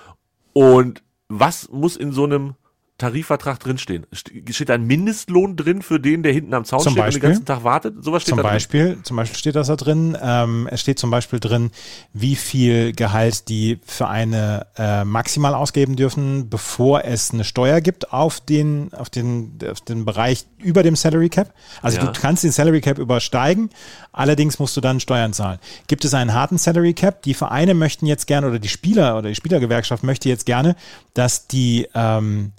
[0.52, 2.54] Und was muss in so einem
[3.02, 4.06] Tarifvertrag drinstehen?
[4.12, 7.06] Ste- Steht da ein Mindestlohn drin für den, der hinten am Zaun Zum steht und
[7.06, 7.20] Beispiel?
[7.20, 8.02] den ganzen Tag wartet?
[8.02, 8.52] Sowas steht Zum da drin.
[8.54, 10.16] Beispiel, zum Beispiel steht das da drin.
[10.22, 11.70] Ähm, es steht zum Beispiel drin,
[12.12, 18.40] wie viel Gehalt die Vereine äh, maximal ausgeben dürfen, bevor es eine Steuer gibt auf
[18.40, 21.52] den, auf den, auf den Bereich über dem Salary Cap.
[21.82, 22.04] Also Ja.
[22.06, 23.70] du kannst den Salary Cap übersteigen,
[24.12, 25.58] allerdings musst du dann Steuern zahlen.
[25.88, 27.22] Gibt es einen harten Salary Cap?
[27.22, 30.76] Die Vereine möchten jetzt gerne oder die Spieler oder die Spielergewerkschaft möchte jetzt gerne,
[31.14, 32.52] dass die ähm,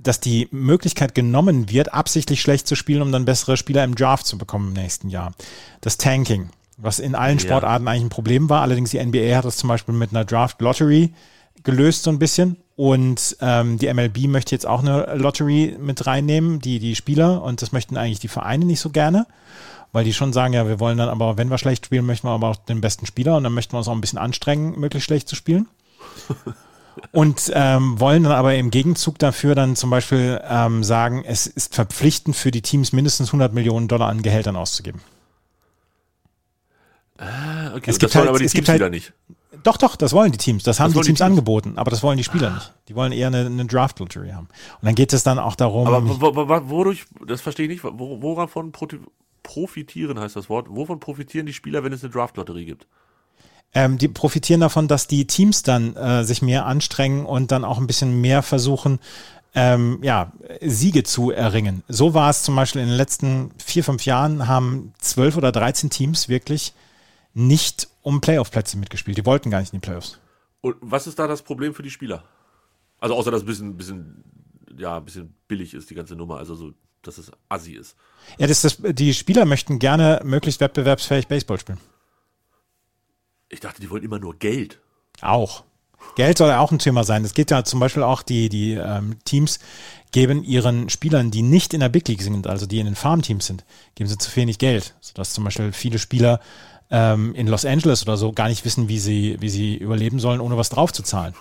[0.00, 4.26] dass die Möglichkeit genommen wird, absichtlich schlecht zu spielen, um dann bessere Spieler im Draft
[4.26, 5.34] zu bekommen im nächsten Jahr.
[5.82, 7.44] Das Tanking, was in allen Ja.
[7.44, 8.62] Sportarten eigentlich ein Problem war.
[8.62, 11.12] Allerdings die NBA hat das zum Beispiel mit einer Draft Lottery
[11.62, 12.56] gelöst so ein bisschen.
[12.74, 17.42] Und ähm, die MLB möchte jetzt auch eine Lottery mit reinnehmen, die, die Spieler.
[17.42, 19.26] Und das möchten eigentlich die Vereine nicht so gerne.
[19.92, 22.32] Weil die schon sagen, ja, wir wollen dann aber, wenn wir schlecht spielen, möchten wir
[22.32, 25.04] aber auch den besten Spieler und dann möchten wir uns auch ein bisschen anstrengen, möglichst
[25.04, 25.68] schlecht zu spielen.
[27.12, 31.74] Und ähm, wollen dann aber im Gegenzug dafür dann zum Beispiel ähm, sagen, es ist
[31.74, 35.00] verpflichtend für die Teams mindestens 100 Millionen Dollar an Gehältern auszugeben.
[37.18, 37.90] Ah, okay.
[37.90, 39.12] Es gibt das wollen halt- aber die es gibt Teams halt- wieder nicht.
[39.62, 40.64] Doch, doch, das wollen die Teams.
[40.64, 41.26] Das haben Das die wollen die Teams Teams.
[41.30, 42.72] angeboten, aber das wollen die Spieler nicht.
[42.88, 44.48] Die wollen eher eine, eine Draft-Lottery haben.
[44.80, 47.70] Und dann geht es dann auch darum, Aber wo- wo- wo- wodurch, das verstehe ich
[47.82, 48.98] nicht, wo- woran proti-
[49.44, 52.86] profitieren heißt das Wort, wovon profitieren die Spieler, wenn es eine Draft-Lotterie gibt?
[53.74, 57.78] Ähm, die profitieren davon, dass die Teams dann äh, sich mehr anstrengen und dann auch
[57.78, 58.98] ein bisschen mehr versuchen,
[59.54, 61.82] ähm, ja, Siege zu erringen.
[61.88, 65.90] So war es zum Beispiel in den letzten vier, fünf Jahren, haben zwölf oder dreizehn
[65.90, 66.72] Teams wirklich
[67.34, 69.18] nicht um Playoff-Plätze mitgespielt.
[69.18, 70.18] Die wollten gar nicht in die Playoffs.
[70.60, 72.24] Und was ist da das Problem für die Spieler?
[72.98, 74.24] Also außer, dass es ein bisschen, bisschen,
[74.78, 77.96] ja, ein bisschen billig ist, die ganze Nummer, also so, dass es assi ist.
[78.38, 81.80] Ja, das, das, die Spieler möchten gerne möglichst wettbewerbsfähig Baseball spielen.
[83.52, 84.80] Ich dachte, die wollen immer nur Geld.
[85.20, 85.62] Auch.
[86.16, 87.24] Geld soll ja auch ein Thema sein.
[87.24, 89.60] Es geht ja zum Beispiel auch, die, die ähm, Teams
[90.10, 93.46] geben ihren Spielern, die nicht in der Big League sind, also die in den Farmteams
[93.46, 94.94] sind, geben sie zu wenig Geld.
[95.00, 96.40] Sodass zum Beispiel viele Spieler
[96.90, 100.40] ähm, in Los Angeles oder so gar nicht wissen, wie sie, wie sie überleben sollen,
[100.40, 101.34] ohne was draufzuzahlen.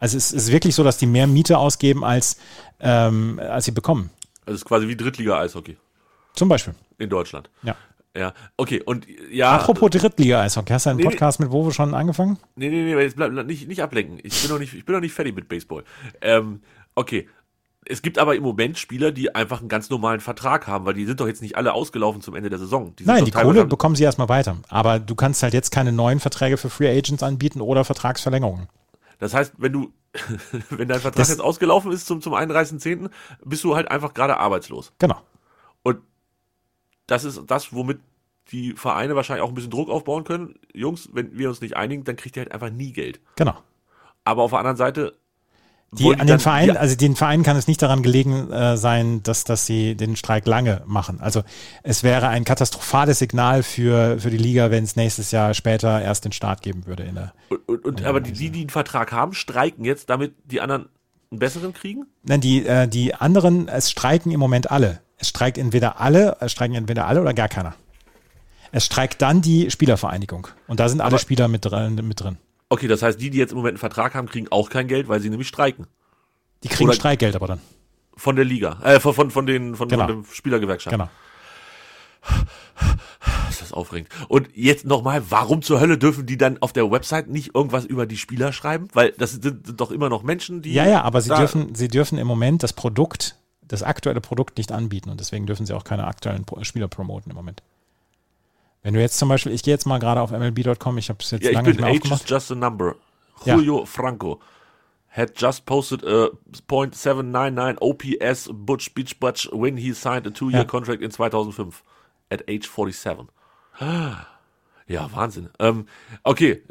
[0.00, 2.38] Also es ist wirklich so, dass die mehr Miete ausgeben, als,
[2.80, 4.10] ähm, als sie bekommen.
[4.46, 5.76] Also es ist quasi wie Drittliga-Eishockey
[6.34, 6.74] Zum Beispiel.
[6.98, 7.50] in Deutschland.
[7.62, 7.76] Ja.
[8.16, 9.52] Ja, okay, und ja.
[9.52, 11.04] Apropos Drittliga-Eishockey, hast du einen Nee.
[11.04, 12.38] Podcast mit Wowe schon angefangen?
[12.56, 14.18] Nee, nee, nee, jetzt bleib, nicht, nicht ablenken.
[14.22, 15.84] Ich bin noch nicht, ich bin noch nicht fertig mit Baseball.
[16.20, 16.60] Ähm,
[16.96, 17.28] okay.
[17.86, 21.06] Es gibt aber im Moment Spieler, die einfach einen ganz normalen Vertrag haben, weil die
[21.06, 22.94] sind doch jetzt nicht alle ausgelaufen zum Ende der Saison.
[22.96, 24.56] Die Nein, die Kohle bekommen sie erstmal weiter.
[24.68, 28.68] Aber du kannst halt jetzt keine neuen Verträge für Free Agents anbieten oder Vertragsverlängerungen.
[29.18, 29.92] Das heißt, wenn du,
[30.70, 33.08] wenn dein Vertrag Das- jetzt ausgelaufen ist zum, zum 31.10.,
[33.44, 34.92] bist du halt einfach gerade arbeitslos.
[34.98, 35.16] Genau.
[35.82, 35.98] Und
[37.10, 38.00] das ist das, womit
[38.52, 40.54] die Vereine wahrscheinlich auch ein bisschen Druck aufbauen können.
[40.74, 43.20] Jungs, wenn wir uns nicht einigen, dann kriegt ihr halt einfach nie Geld.
[43.36, 43.54] Genau.
[44.24, 45.14] Aber auf der anderen Seite.
[45.92, 48.76] Die, an dann- den Vereinen, die- also den Vereinen kann es nicht daran gelegen äh,
[48.76, 51.20] sein, dass, dass sie den Streik lange machen.
[51.20, 51.42] Also
[51.82, 56.24] es wäre ein katastrophales Signal für, für die Liga, wenn es nächstes Jahr später erst
[56.24, 57.02] den Start geben würde.
[57.02, 60.34] In der, Und, und, und, aber die, die, die einen Vertrag haben, streiken jetzt, damit
[60.44, 60.88] die anderen
[61.32, 62.06] einen besseren kriegen?
[62.22, 65.00] Nein, die, äh, die anderen, es streiken im Moment alle.
[65.20, 67.74] Es streikt entweder alle, es streiken entweder alle oder gar keiner.
[68.72, 70.48] Es streikt dann die Spielervereinigung.
[70.66, 72.38] Und da sind alle Aber- Spieler mit drin, mit drin.
[72.68, 75.08] Okay, das heißt, die, die jetzt im Moment einen Vertrag haben, kriegen auch kein Geld,
[75.08, 75.86] weil sie nämlich streiken.
[76.62, 77.60] Die kriegen Oder- Streikgeld aber dann.
[78.16, 80.06] Von der Liga, äh, von, von, von den, von, Genau.
[80.06, 80.92] von der Spielergewerkschaft.
[80.92, 81.08] Genau.
[83.48, 84.08] Das das aufregend.
[84.28, 88.06] Und jetzt nochmal, warum zur Hölle dürfen die dann auf der Website nicht irgendwas über
[88.06, 88.88] die Spieler schreiben?
[88.92, 90.72] Weil das sind, sind doch immer noch Menschen, die.
[90.72, 93.36] Ja, ja, aber sie dürfen, sie dürfen im Moment das Produkt,
[93.70, 97.36] das aktuelle Produkt nicht anbieten und deswegen dürfen sie auch keine aktuellen Spieler promoten im
[97.36, 97.62] Moment.
[98.82, 101.30] Wenn du jetzt zum Beispiel, ich gehe jetzt mal gerade auf MLB.com, ich habe es
[101.30, 102.24] jetzt Ja, lange nicht mehr Age aufgemacht.
[102.24, 102.96] is just a number.
[103.44, 103.54] Ja.
[103.56, 104.40] Julio Franco
[105.08, 106.28] had just posted a
[106.68, 110.64] .799 OPS Butch Beach Butch when he signed a two-year Ja.
[110.64, 111.82] contract in 2005
[112.30, 113.26] at age 47.
[114.86, 115.50] Ja, Wahnsinn.
[115.60, 115.86] Ähm,
[116.24, 116.64] okay,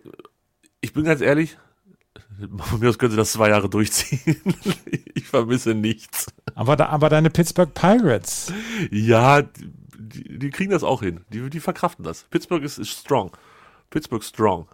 [0.82, 1.58] ich bin ganz ehrlich,
[2.58, 4.36] von mir aus können sie das zwei Jahre durchziehen.
[5.14, 6.28] ich vermisse nichts.
[6.56, 8.52] Aber, da, aber deine Pittsburgh Pirates,
[8.92, 11.22] Ja, die, die kriegen das auch hin.
[11.32, 12.24] Die, die verkraften das.
[12.30, 13.32] Pittsburgh ist, ist strong.
[13.90, 14.68] Pittsburgh strong.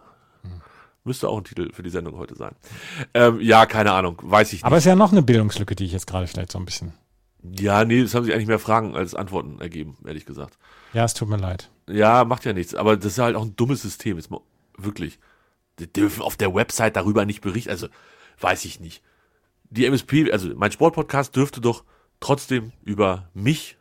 [1.04, 2.56] Müsste auch ein Titel für die Sendung heute sein.
[3.14, 4.18] Ähm, ja, keine Ahnung.
[4.22, 4.64] Weiß ich nicht.
[4.64, 6.94] aber es ist ja noch eine Bildungslücke, die ich jetzt gerade vielleicht so ein bisschen.
[7.42, 10.58] ja, nee, das haben sich eigentlich mehr Fragen als Antworten ergeben, ehrlich gesagt.
[10.92, 11.70] Ja, es tut mir leid.
[11.88, 12.74] Ja, macht ja nichts.
[12.74, 14.16] Aber das ist halt auch ein dummes System.
[14.16, 14.40] Jetzt mal,
[14.78, 15.20] wirklich.
[15.78, 17.70] Die dürfen auf der Website darüber nicht berichten.
[17.70, 17.88] Also,
[18.40, 19.02] weiß ich nicht.
[19.70, 21.84] Die MSP, also mein Sportpodcast dürfte doch
[22.20, 23.76] trotzdem über mich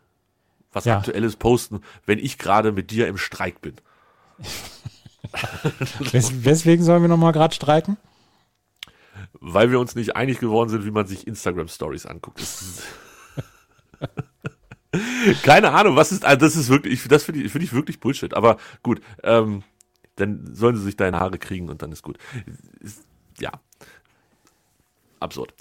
[0.71, 0.97] was Ja.
[0.97, 3.75] Aktuelles posten, wenn ich gerade mit dir im Streik bin.
[6.11, 7.97] Wes weswegen sollen wir nochmal gerade streiken?
[9.39, 12.41] weil wir uns nicht einig geworden sind, wie man sich Instagram Stories anguckt.
[15.43, 17.99] Keine Ahnung, was ist, also das ist wirklich, ich, das finde ich, finde ich wirklich
[17.99, 18.33] Bullshit.
[18.33, 19.63] Aber gut, ähm,
[20.15, 22.17] dann sollen sie sich deine Haare kriegen und dann ist gut.
[22.79, 23.03] Ist,
[23.39, 23.51] ja.
[25.19, 25.53] Absurd.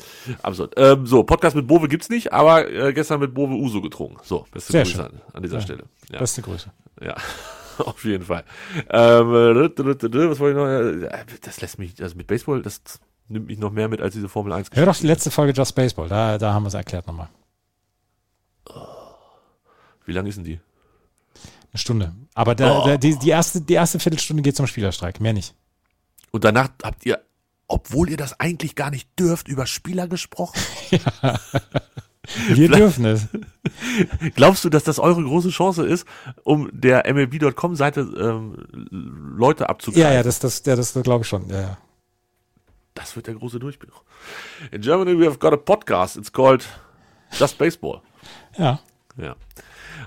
[0.42, 0.74] Absurd.
[0.76, 4.18] Ähm, so, Podcast mit Bove gibt's nicht, aber äh, gestern mit Bove Uso getrunken.
[4.22, 5.62] So, beste Sehr Grüße an, an dieser Ja.
[5.62, 5.84] Stelle.
[6.10, 6.18] Ja.
[6.18, 6.70] Beste Grüße.
[7.00, 7.14] Ja,
[7.78, 8.44] auf jeden Fall.
[8.90, 9.70] Ähm, äh,
[10.30, 11.38] was wollte ich noch?
[11.40, 12.82] Das lässt mich, also mit Baseball, das
[13.28, 15.74] nimmt mich noch mehr mit als diese Formel 1 Hör doch die letzte Folge Just
[15.74, 17.28] Baseball, da, da haben wir es erklärt nochmal.
[20.04, 20.60] Wie lang ist denn die?
[21.74, 22.14] Eine Stunde.
[22.34, 22.86] Aber da, Oh.
[22.86, 25.54] da, die, die, erste, die erste Viertelstunde geht zum Spielerstreik, mehr nicht.
[26.30, 27.20] Und danach habt ihr,
[27.66, 30.58] obwohl ihr das eigentlich gar nicht dürft, über Spieler gesprochen?
[32.48, 33.26] Wir dürfen es.
[34.34, 36.06] Glaubst du, dass das eure große Chance ist,
[36.42, 38.56] um der MLB.com-Seite ähm,
[39.36, 40.02] Leute abzugreifen?
[40.10, 41.48] Ja, ja, das, das, ja, das glaube ich schon.
[41.50, 41.78] Ja, ja.
[42.94, 44.04] Das wird der große Durchbruch.
[44.70, 46.16] In Germany we have got a podcast.
[46.16, 46.64] It's called
[47.32, 48.00] Just Baseball.
[48.56, 48.78] ja.
[49.16, 49.36] Ja.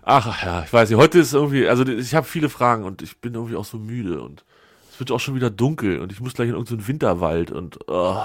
[0.09, 0.97] Ach ja, ich weiß nicht.
[0.97, 4.21] Heute ist irgendwie, also ich habe viele Fragen und ich bin irgendwie auch so müde
[4.21, 4.45] und
[4.89, 8.21] es wird auch schon wieder dunkel und ich muss gleich in irgendeinen Winterwald und oh,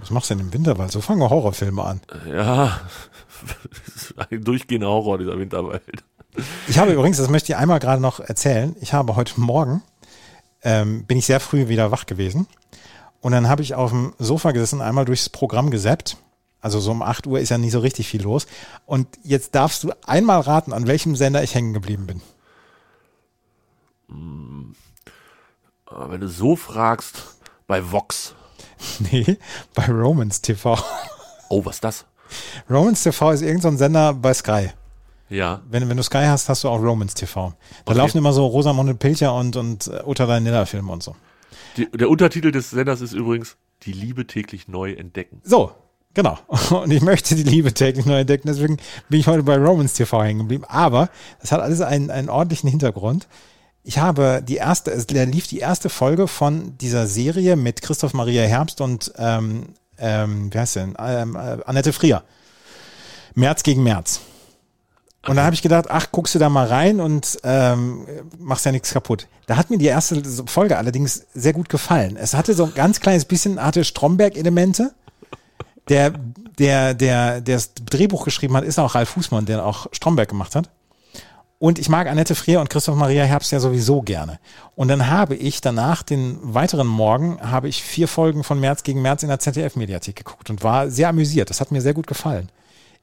[0.00, 0.90] Was machst du denn im Winterwald?
[0.90, 2.00] So fangen wir Horrorfilme an.
[2.26, 2.80] ja,
[3.68, 5.82] das ist ein durchgehender Horror dieser Winterwald.
[6.68, 9.82] Ich habe übrigens, das möchte ich einmal gerade noch erzählen, ich habe heute Morgen,
[10.62, 12.46] ähm, bin ich sehr früh wieder wach gewesen
[13.20, 16.16] und dann habe ich auf dem Sofa gesessen, einmal durchs Programm gesappt.
[16.60, 18.46] Also so um 8 Uhr ist ja nicht so richtig viel los.
[18.86, 22.20] Und jetzt darfst du einmal raten, an welchem Sender ich hängen geblieben bin.
[25.86, 27.36] Aber wenn du so fragst,
[27.66, 28.34] bei Vox.
[29.10, 29.36] Nee,
[29.74, 30.78] bei Romans TV.
[31.50, 32.04] Oh, was ist das?
[32.70, 34.70] Romans TV ist irgendein so Sender bei Sky.
[35.28, 37.50] Ja, Wenn, wenn du Sky hast, hast du auch Romans TV.
[37.84, 37.98] Da Okay.
[37.98, 41.14] laufen immer so Rosamunde Pilcher und, und äh, Uta Nilla Filme und so.
[41.76, 45.40] die, der Untertitel des Senders ist übrigens Die Liebe täglich neu entdecken.
[45.44, 45.72] So,
[46.14, 46.38] genau.
[46.70, 48.76] Und ich möchte die Liebe täglich neu entdecken, deswegen
[49.08, 50.64] bin ich heute bei Romans TV hängen geblieben.
[50.68, 53.28] Aber das hat alles einen, einen ordentlichen Hintergrund.
[53.82, 58.42] Ich habe die erste, es lief die erste Folge von dieser Serie mit Christoph Maria
[58.42, 60.94] Herbst und ähm, ähm, wie heißt denn?
[60.98, 62.22] Ähm, äh, Annette Frier.
[63.34, 64.20] März gegen März.
[65.26, 68.06] Und da habe ich gedacht, ach, guckst du da mal rein und ähm,
[68.38, 69.28] machst ja nichts kaputt.
[69.46, 72.16] Da hat mir die erste Folge allerdings sehr gut gefallen.
[72.16, 74.94] Es hatte so ein ganz kleines bisschen, hatte Stromberg-Elemente.
[75.90, 76.10] Der,
[76.58, 80.56] der, der, der das Drehbuch geschrieben hat, ist auch Ralf Fußmann, der auch Stromberg gemacht
[80.56, 80.70] hat.
[81.58, 84.38] Und ich mag Annette Frier und Christoph Maria Herbst ja sowieso gerne.
[84.76, 89.02] Und dann habe ich danach den weiteren Morgen, habe ich vier Folgen von März gegen
[89.02, 91.50] März in der ZDF-Mediathek geguckt und war sehr amüsiert.
[91.50, 92.48] Das hat mir sehr gut gefallen.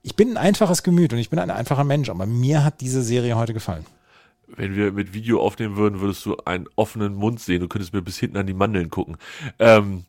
[0.02, 3.04] Ich bin ein einfaches Gemüt und ich bin ein einfacher Mensch, aber mir hat diese
[3.04, 3.86] Serie heute gefallen.
[4.48, 7.60] Wenn wir mit Video aufnehmen würden, würdest du einen offenen Mund sehen.
[7.60, 9.18] Du könntest mir bis hinten an die Mandeln gucken.
[9.60, 10.06] Ähm,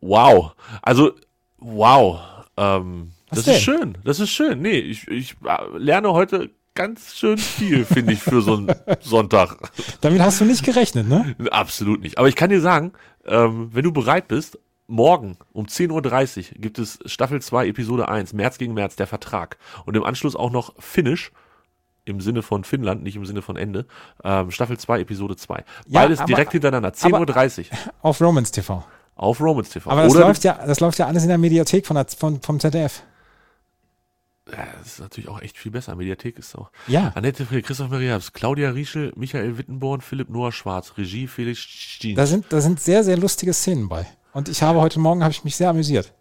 [0.00, 0.52] wow.
[0.82, 1.12] Also,
[1.62, 2.20] wow.
[2.56, 3.60] Ähm, das ist denn?
[3.60, 3.98] schön.
[4.04, 4.60] Das ist schön.
[4.60, 9.56] Nee, ich, ich äh, lerne heute ganz schön viel, finde ich, für so einen Sonntag.
[10.00, 11.34] Damit hast du nicht gerechnet, ne?
[11.50, 12.18] Absolut nicht.
[12.18, 12.92] Aber ich kann dir sagen,
[13.26, 18.32] ähm, wenn du bereit bist, morgen um 10.30 Uhr gibt es Staffel 2, Episode 1,
[18.34, 19.56] März gegen März, der Vertrag.
[19.86, 21.32] Und im Anschluss auch noch Finnish,
[22.04, 23.86] im Sinne von Finnland, nicht im Sinne von Ende,
[24.24, 25.56] ähm, Staffel 2, Episode 2.
[25.86, 28.84] Ja, Beides aber- direkt hintereinander, 10.30 Uhr Auf Romans TV.
[29.14, 29.90] Auf Romans TV.
[29.90, 32.40] Aber das Oder läuft ja, das läuft ja alles in der Mediathek von der, von,
[32.40, 33.02] vom ZDF.
[34.50, 35.94] Ja, das ist natürlich auch echt viel besser.
[35.94, 36.70] Mediathek ist auch.
[36.88, 37.12] Ja.
[37.14, 42.16] Annette Frier, Christoph Maria Herbst, Claudia Rieschel, Michael Wittenborn, Philipp Noah Schwarz, Regie Felix Stien.
[42.16, 44.06] Da sind, da sind sehr, sehr lustige Szenen bei.
[44.32, 46.12] Und ich habe heute Morgen, habe ich mich sehr amüsiert.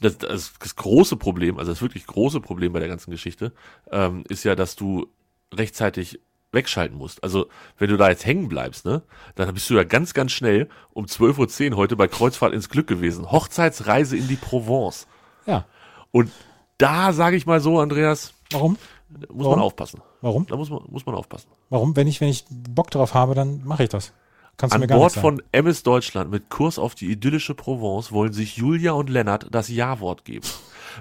[0.00, 3.52] das, das, das große Problem, also das wirklich große Problem bei der ganzen Geschichte,
[3.90, 5.06] ähm, ist ja, dass du
[5.52, 6.20] rechtzeitig
[6.56, 7.22] wegschalten musst.
[7.22, 7.46] Also,
[7.78, 9.02] wenn du da jetzt hängen bleibst, ne,
[9.36, 12.88] dann bist du ja ganz, ganz schnell um 12.10 Uhr heute bei Kreuzfahrt ins Glück
[12.88, 13.30] gewesen.
[13.30, 15.06] Hochzeitsreise in die Provence.
[15.46, 15.66] Ja.
[16.10, 16.32] Und
[16.78, 18.76] da sage ich mal so, Andreas, Warum?
[19.08, 19.58] muss Warum?
[19.58, 20.00] man aufpassen.
[20.20, 20.46] Warum?
[20.46, 21.48] Da muss man, muss man aufpassen.
[21.70, 21.94] Warum?
[21.96, 24.12] Wenn ich, wenn ich Bock drauf habe, dann mache ich das.
[24.56, 28.10] Kannst du mir An gar Bord von MS Deutschland mit Kurs auf die idyllische Provence
[28.10, 30.46] wollen sich Julia und Lennart das Ja-Wort geben.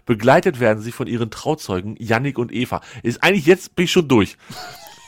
[0.06, 2.82] Begleitet werden sie von ihren Trauzeugen Yannick und Eva.
[3.02, 4.38] Ist eigentlich jetzt bin ich schon durch.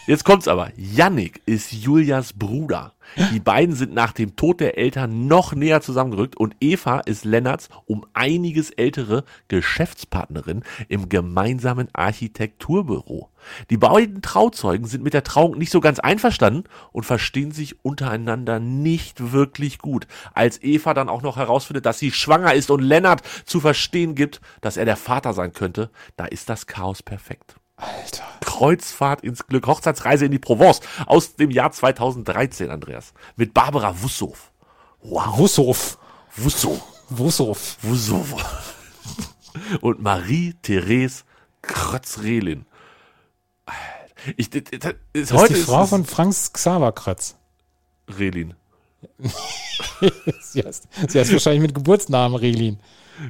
[0.07, 0.71] Jetzt kommt's aber.
[0.77, 2.93] Yannick ist Julias Bruder.
[3.33, 7.67] Die beiden sind nach dem Tod der Eltern noch näher zusammengerückt und Eva ist Lennarts
[7.87, 13.31] um einiges ältere Geschäftspartnerin im gemeinsamen Architekturbüro.
[13.69, 18.61] Die beiden Trauzeugen sind mit der Trauung nicht so ganz einverstanden und verstehen sich untereinander
[18.61, 20.07] nicht wirklich gut.
[20.33, 24.39] Als Eva dann auch noch herausfindet, dass sie schwanger ist und Lennart zu verstehen gibt,
[24.61, 27.57] dass er der Vater sein könnte, da ist das Chaos perfekt.
[27.77, 28.23] Alter.
[28.41, 33.13] Kreuzfahrt ins Glück, Hochzeitsreise in die Provence aus dem Jahr 2013, Andreas.
[33.35, 34.35] Mit Barbara Wussow.
[35.01, 35.37] Wow.
[35.37, 35.97] Wussow.
[36.35, 36.81] Wussow.
[37.09, 37.77] Wussow.
[37.81, 38.25] Wussow.
[39.81, 41.23] Und Marie-Therese
[41.61, 42.65] Krötz-Rehlin.
[44.35, 47.37] Ich, das, das, ist Das heute ist die Frau es von Franz Xaver Krötz.
[48.17, 48.55] Rehlin.
[50.41, 52.79] Sie heißt, sie heißt wahrscheinlich mit Geburtsnamen Relin.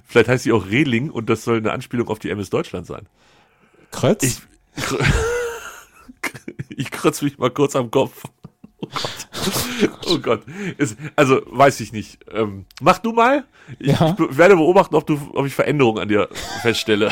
[0.06, 3.08] Vielleicht heißt sie auch Rehling und das soll eine Anspielung auf die MS Deutschland sein.
[3.92, 4.24] Krötz?
[4.24, 4.42] Ich,
[6.70, 8.24] ich krotze mich mal kurz am Kopf.
[8.80, 10.08] Oh Gott.
[10.08, 10.42] Oh Gott.
[10.78, 12.20] Es, also, weiß ich nicht.
[12.32, 13.44] Ähm, mach du mal.
[13.80, 14.16] Ich, Ja.
[14.30, 16.30] ich werde beobachten, ob, du, ob ich Veränderungen an dir
[16.62, 17.12] feststelle.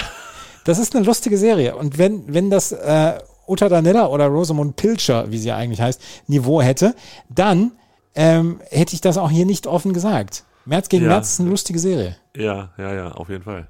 [0.64, 1.76] Das ist eine lustige Serie.
[1.76, 3.18] Und wenn, wenn das äh,
[3.48, 6.96] Uta Danella oder Rosamund Pilcher, wie sie eigentlich heißt, Niveau hätte,
[7.30, 7.72] dann
[8.16, 10.44] ähm, hätte ich das auch hier nicht offen gesagt.
[10.66, 11.10] März gegen Ja.
[11.12, 12.16] März ist eine lustige Serie.
[12.36, 13.68] Ja, ja, ja, auf jeden Fall.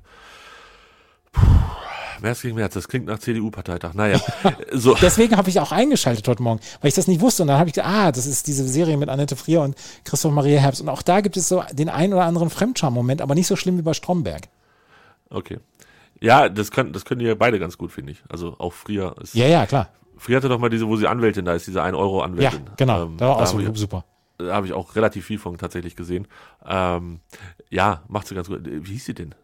[1.32, 1.42] Puh.
[2.26, 3.94] März gegen März, das klingt nach CDU-Parteitag.
[3.94, 4.20] Naja,
[4.72, 4.96] so.
[4.96, 7.44] Deswegen habe ich auch eingeschaltet heute Morgen, weil ich das nicht wusste.
[7.44, 10.34] Und dann habe ich gedacht, ah, das ist diese Serie mit Annette Frier und Christoph
[10.34, 10.82] Maria Herbst.
[10.82, 13.78] Und auch da gibt es so den einen oder anderen Fremdscham-Moment, aber nicht so schlimm
[13.78, 14.48] wie bei Stromberg.
[15.30, 15.60] Okay.
[16.20, 18.24] Ja, das können, das können die ja beide ganz gut, finde ich.
[18.28, 19.36] Also auch Frier ist.
[19.36, 19.90] Ja, ja, klar.
[20.18, 22.66] Frier hatte doch mal diese, wo sie Anwältin da ist, diese 1-Euro-Anwältin.
[22.66, 23.04] Ja, genau.
[23.04, 24.04] Ähm, da war auch so ich, super.
[24.40, 26.28] da habe ich auch relativ viel von tatsächlich gesehen.
[26.66, 27.20] Ähm,
[27.70, 28.62] ja, macht sie ganz gut.
[28.64, 29.36] Wie hieß sie denn?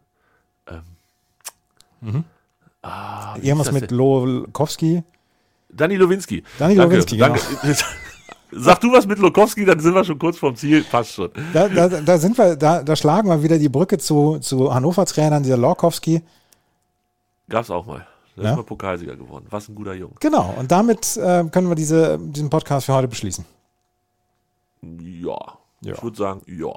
[2.82, 3.91] Ah, Irgendwas mit?
[3.91, 5.03] Lokowski.
[5.69, 6.43] Dani Lowinski.
[6.59, 7.36] Dani Danke, Lowinski, genau.
[7.36, 7.75] danke.
[8.53, 10.84] Sag du was mit Lokowski, dann sind wir schon kurz vorm Ziel.
[10.84, 11.29] Passt schon.
[11.53, 15.41] Da, da, da sind wir, da, da schlagen wir wieder die Brücke zu, zu Hannover-Trainern,
[15.43, 16.21] dieser Lokowski.
[17.47, 18.05] Gab's auch mal.
[18.36, 18.49] Da Ja.
[18.51, 19.45] ist mal Pokalsieger geworden.
[19.49, 20.15] Was ein guter Junge.
[20.19, 20.53] Genau.
[20.57, 23.45] Und damit äh, können wir diese, diesen Podcast für heute beschließen.
[24.82, 25.38] Ja.
[25.82, 25.93] Ja.
[25.93, 26.73] Ich würde sagen, ja.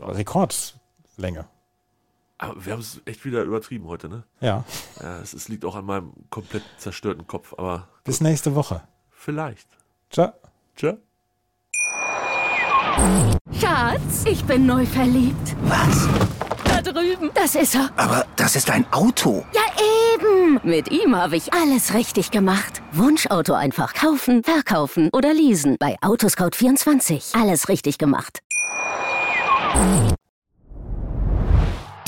[0.00, 1.44] Rekordlänge.
[2.42, 4.22] Aber wir haben es echt wieder übertrieben heute, ne?
[4.40, 4.64] Ja.
[5.02, 8.80] Ja, es, es liegt auch an meinem komplett zerstörten Kopf, aber Bis nächste Woche.
[9.10, 9.68] vielleicht.
[10.10, 10.32] Ciao.
[10.74, 10.96] Tja.
[13.60, 15.54] Schatz, ich bin neu verliebt.
[15.64, 16.08] Was?
[16.64, 17.30] Da drüben.
[17.34, 17.90] Das ist er.
[17.96, 19.44] Aber das ist ein Auto.
[19.52, 19.60] Ja,
[20.14, 20.60] eben.
[20.62, 22.80] Mit ihm habe ich alles richtig gemacht.
[22.92, 25.76] Wunschauto einfach kaufen, verkaufen oder leasen.
[25.78, 27.38] Bei Autoscout24.
[27.38, 28.40] Alles richtig gemacht.